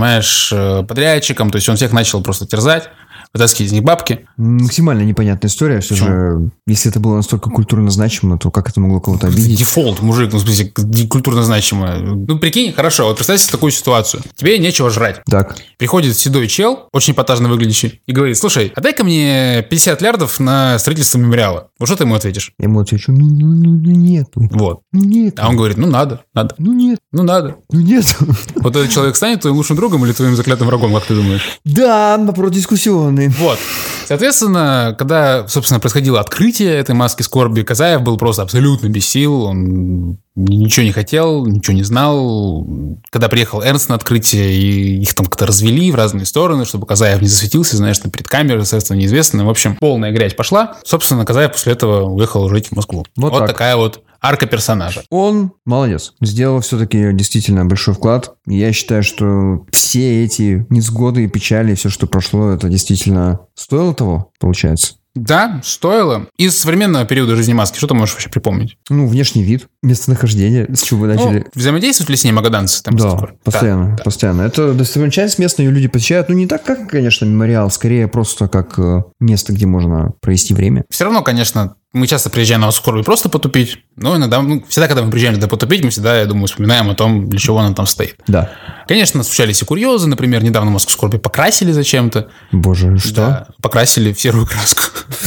э, 0.53 0.85
подрядчикам. 0.87 1.51
То 1.51 1.57
есть 1.57 1.69
он 1.69 1.77
всех 1.77 1.93
начал 1.93 2.23
просто 2.23 2.47
терзать, 2.47 2.89
вытаскивать 3.33 3.69
из 3.69 3.73
них 3.73 3.83
бабки. 3.83 4.27
Максимально 4.37 5.03
непонятная 5.03 5.49
история. 5.49 5.81
Все 5.81 5.95
же, 5.95 6.51
если 6.67 6.91
это 6.91 7.01
было 7.01 7.17
настолько 7.17 7.51
культурно 7.51 7.91
значимо, 7.91 8.39
то 8.39 8.51
как 8.51 8.71
это 8.71 8.81
могло 8.81 9.01
кого-то 9.01 9.27
обидеть? 9.27 9.59
Дефолт, 9.59 10.01
мужик, 10.01 10.33
ну, 10.33 10.39
в 10.39 10.43
смысле, 10.43 10.73
культурно 11.09 11.43
значимое. 11.43 11.99
Ну, 11.99 12.39
прикинь, 12.39 12.73
хорошо, 12.73 13.07
вот 13.07 13.17
представь 13.17 13.41
себе 13.41 13.53
такую 13.53 13.73
ситуацию. 13.73 14.23
Тебе 14.35 14.59
нечего 14.59 14.91
жрать. 14.91 15.23
Так. 15.29 15.57
Приходит 15.77 16.17
седой 16.17 16.49
чел, 16.49 16.89
очень 16.93 17.13
эпатажно 17.13 17.49
выглядящий, 17.49 18.01
и 18.07 18.13
говорит, 18.13 18.39
слушай, 18.39 18.73
а 18.75 18.81
дай-ка 18.81 19.05
мне 19.05 19.63
50 19.69 20.01
лярдов 20.03 20.41
на 20.41 20.79
строительство 20.79 21.19
мемориала. 21.19 21.69
Вот 21.79 21.87
что 21.87 21.97
ты 21.97 22.05
ему 22.05 22.15
ответишь? 22.15 22.53
Я 22.59 22.65
ему 22.65 22.81
отвечу, 22.81 23.13
ну, 23.13 23.27
ну, 23.27 23.47
ну, 23.47 23.71
ну, 23.71 23.91
нету. 23.91 24.49
Вот. 24.53 24.81
Ну, 24.93 25.05
нет. 25.05 25.39
А 25.39 25.49
он 25.49 25.57
говорит, 25.57 25.77
ну 25.77 25.87
надо, 25.87 26.23
надо, 26.35 26.55
Ну, 26.59 26.73
нет. 26.73 26.99
Ну 27.13 27.23
надо. 27.23 27.57
Ну, 27.73 27.81
нету. 27.81 28.09
Вот 28.57 28.77
этот 28.77 28.91
человек 28.91 29.17
станет 29.17 29.41
твоим 29.41 29.57
лучшим 29.57 29.77
другом 29.77 30.05
или 30.05 30.13
твоим 30.13 30.37
заклятым 30.37 30.67
врагом, 30.67 30.93
как 30.95 31.07
ты 31.07 31.15
думаешь? 31.15 31.59
Да, 31.65 32.19
вопрос 32.19 32.51
дискуссионный. 32.53 33.29
Вот. 33.29 33.59
Соответственно, 34.07 34.95
когда, 34.99 35.47
собственно, 35.49 35.81
происходило 35.81 36.21
открытие 36.21 36.75
этой 36.75 36.95
маски 36.95 37.23
скорби, 37.23 37.63
Казаев 37.63 38.03
был 38.03 38.17
просто 38.17 38.43
абсолютно 38.43 38.89
без 38.89 39.07
сил, 39.07 39.43
он 39.45 40.19
ничего 40.35 40.85
не 40.85 40.93
хотел, 40.93 41.47
ничего 41.47 41.77
не 41.77 41.83
знал. 41.83 42.67
Когда 43.11 43.29
приехал 43.29 43.63
Эрнст 43.63 43.89
на 43.89 43.97
открытие, 43.97 44.53
и 44.55 45.03
их 45.03 45.15
там 45.15 45.27
как-то 45.27 45.47
развели 45.47 45.91
в 45.91 45.95
разные 45.95 46.27
стороны, 46.27 46.65
чтобы 46.65 46.87
Казаев 46.87 47.21
не 47.21 47.29
засветился, 47.29 47.77
знаешь, 47.77 47.99
там 47.99 48.11
перед 48.11 48.29
камерой, 48.29 48.65
соответственно, 48.65 48.99
неизвестно. 48.99 49.45
В 49.45 49.51
общем, 49.51 49.77
полная 49.77 50.13
грязь 50.13 50.35
пошла. 50.35 50.77
Собственно, 50.85 51.25
Казаев 51.25 51.53
после 51.53 51.73
этого 51.73 52.09
уехал 52.09 52.49
жить 52.49 52.69
в 52.69 52.73
Москву. 52.77 53.05
Вот 53.17 53.33
Вот, 53.33 53.39
так. 53.41 53.49
такая 53.49 53.77
вот 53.77 54.03
арка 54.21 54.47
персонажа. 54.47 55.03
Он 55.11 55.53
молодец. 55.65 56.15
Сделал 56.21 56.61
все-таки 56.61 57.13
действительно 57.13 57.65
большой 57.65 57.95
вклад. 57.95 58.37
Я 58.47 58.73
считаю, 58.73 59.03
что 59.03 59.67
все 59.71 60.25
эти 60.25 60.67
несгоды 60.71 61.25
и 61.25 61.29
печали, 61.29 61.75
все, 61.75 61.89
что 61.89 62.07
прошло, 62.07 62.51
это 62.51 62.69
действительно 62.69 63.41
стоило 63.55 63.95
того, 63.95 64.31
получается. 64.39 64.95
Да, 65.23 65.61
стоило. 65.65 66.27
Из 66.37 66.57
современного 66.59 67.05
периода 67.05 67.37
жизни 67.37 67.53
маски, 67.53 67.79
что 67.79 67.87
ты 67.89 67.95
можешь 67.95 68.15
вообще 68.15 68.31
припомнить? 68.31 68.77
Ну, 68.89 69.07
внешний 69.07 69.43
вид, 69.43 69.67
местонахождение, 69.83 70.67
с 70.75 70.83
чего 70.83 71.01
вы 71.01 71.07
начали. 71.09 71.39
Ну, 71.39 71.45
взаимодействуют 71.55 72.11
ли 72.11 72.17
с 72.17 72.25
ней 72.25 72.33
магаданцы? 72.33 72.83
Там, 72.83 72.97
Да, 72.97 73.29
постоянно, 73.45 73.97
да. 73.97 74.03
постоянно. 74.05 74.43
Это 74.43 74.73
достопримечательность 74.75 75.39
местная, 75.39 75.67
ее 75.67 75.73
люди 75.73 75.89
посещают. 75.89 76.29
Ну, 76.29 76.35
не 76.35 76.47
так, 76.47 76.63
как, 76.63 76.89
конечно, 76.89 77.25
мемориал, 77.25 77.71
скорее 77.71 78.09
просто 78.09 78.49
как 78.49 78.79
э, 78.79 79.03
место, 79.21 79.53
где 79.53 79.67
можно 79.67 80.13
провести 80.21 80.55
время. 80.55 80.85
Все 80.91 81.05
равно, 81.05 81.23
конечно, 81.23 81.75
мы 81.93 82.07
часто 82.07 82.31
приезжаем 82.31 82.61
на 82.61 82.71
скорую 82.71 83.03
просто 83.05 83.29
потупить, 83.29 83.79
но 83.97 84.17
иногда, 84.17 84.43
ну, 84.43 84.63
всегда, 84.69 84.89
когда 84.89 85.03
мы 85.03 85.11
приезжаем 85.11 85.35
туда 85.37 85.49
потупить, 85.49 85.83
мы 85.83 85.91
всегда, 85.91 86.19
я 86.21 86.27
думаю, 86.27 86.47
вспоминаем 86.47 86.91
о 86.91 86.95
том, 86.95 87.29
для 87.29 87.39
чего 87.39 87.59
она 87.59 87.75
там 87.75 87.87
стоит. 87.87 88.17
Да. 88.27 88.51
Конечно, 88.89 89.23
случались 89.23 89.61
и 89.61 89.67
курьезы, 89.67 90.09
например, 90.09 90.43
недавно 90.43 90.71
Москву 90.71 90.93
скорби 90.93 91.19
покрасили 91.19 91.73
зачем-то. 91.73 92.29
Боже, 92.53 92.99
что? 92.99 93.15
Да, 93.15 93.49
покрасили 93.61 94.15
в 94.15 94.21
серую 94.21 94.47
краску. 94.47 94.85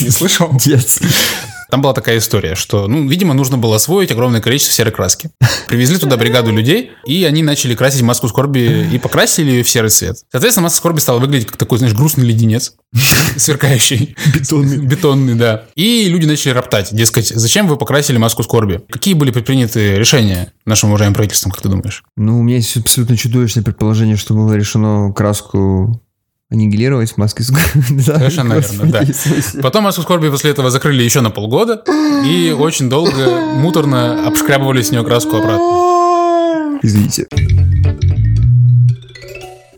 Не 0.00 0.10
слышал? 0.10 0.56
Нет. 0.64 1.00
Там 1.70 1.82
была 1.82 1.92
такая 1.92 2.18
история, 2.18 2.54
что, 2.54 2.88
ну, 2.88 3.06
видимо, 3.08 3.34
нужно 3.34 3.58
было 3.58 3.76
освоить 3.76 4.10
огромное 4.10 4.40
количество 4.40 4.74
серой 4.74 4.92
краски. 4.92 5.30
Привезли 5.68 5.98
туда 5.98 6.16
бригаду 6.16 6.50
людей, 6.50 6.92
и 7.06 7.24
они 7.24 7.42
начали 7.42 7.74
красить 7.74 8.02
маску 8.02 8.28
скорби 8.28 8.88
и 8.92 8.98
покрасили 8.98 9.50
ее 9.50 9.62
в 9.62 9.68
серый 9.68 9.90
цвет. 9.90 10.16
Соответственно, 10.30 10.64
маска 10.64 10.78
скорби 10.78 11.00
стала 11.00 11.18
выглядеть 11.18 11.46
как 11.46 11.56
такой, 11.56 11.78
знаешь, 11.78 11.94
грустный 11.94 12.24
леденец, 12.24 12.74
сверкающий. 13.36 14.16
Бетонный. 14.34 14.78
Бетонный, 14.86 15.34
да. 15.34 15.64
И 15.74 16.08
люди 16.08 16.26
начали 16.26 16.52
роптать, 16.52 16.88
дескать, 16.94 17.28
зачем 17.28 17.68
вы 17.68 17.76
покрасили 17.76 18.16
маску 18.16 18.42
скорби? 18.42 18.80
Какие 18.88 19.14
были 19.14 19.30
предприняты 19.30 19.96
решения 19.96 20.52
нашим 20.64 20.88
уважаемым 20.88 21.14
правительством, 21.14 21.52
как 21.52 21.62
ты 21.62 21.68
думаешь? 21.68 22.02
Ну, 22.16 22.40
у 22.40 22.42
меня 22.42 22.56
есть 22.56 22.76
абсолютно 22.76 23.16
чудовищное 23.16 23.62
предположение, 23.62 24.16
что 24.16 24.34
было 24.34 24.54
решено 24.54 25.12
краску 25.12 26.00
аннигилировать 26.50 27.12
в 27.12 27.16
маске. 27.18 27.42
Совершенно 27.42 28.54
верно, 28.54 28.86
да. 28.86 29.04
Потом 29.62 29.84
маску 29.84 30.02
скорби 30.02 30.28
после 30.30 30.50
этого 30.50 30.70
закрыли 30.70 31.02
еще 31.02 31.20
на 31.20 31.30
полгода, 31.30 31.82
и 32.24 32.54
очень 32.58 32.88
долго 32.88 33.40
муторно 33.56 34.26
обшкрябывали 34.26 34.82
с 34.82 34.90
нее 34.90 35.04
краску 35.04 35.36
обратно. 35.36 36.78
Извините. 36.82 37.26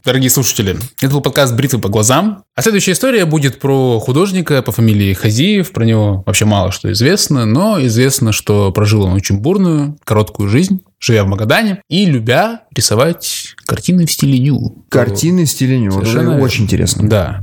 Дорогие 0.03 0.31
слушатели, 0.31 0.79
это 1.03 1.13
был 1.13 1.21
подкаст 1.21 1.55
«Бритвы 1.55 1.79
по 1.79 1.91
глазам». 1.91 2.43
А 2.55 2.63
следующая 2.63 2.93
история 2.93 3.27
будет 3.27 3.61
про 3.61 4.01
художника 4.01 4.63
по 4.63 4.73
фамилии 4.73 5.13
Хазиев. 5.13 5.73
Про 5.73 5.85
него 5.85 6.23
вообще 6.25 6.47
мало 6.47 6.73
что 6.73 6.91
известно, 6.91 7.45
но 7.45 7.79
известно, 7.85 8.33
что 8.33 8.73
прожил 8.73 9.03
он 9.03 9.13
очень 9.13 9.39
бурную, 9.39 9.99
короткую 10.05 10.49
жизнь, 10.49 10.81
живя 10.99 11.25
в 11.25 11.27
Магадане 11.27 11.83
и 11.91 12.07
любя 12.07 12.63
рисовать 12.75 13.55
картины 13.67 14.07
в 14.07 14.13
стиле 14.13 14.39
ню. 14.39 14.87
Картины 14.89 15.45
в 15.45 15.51
стиле 15.51 15.79
Нью. 15.79 15.93
Совершенно 15.93 16.31
верно. 16.31 16.45
Очень 16.45 16.65
интересно. 16.65 17.07
Да. 17.07 17.43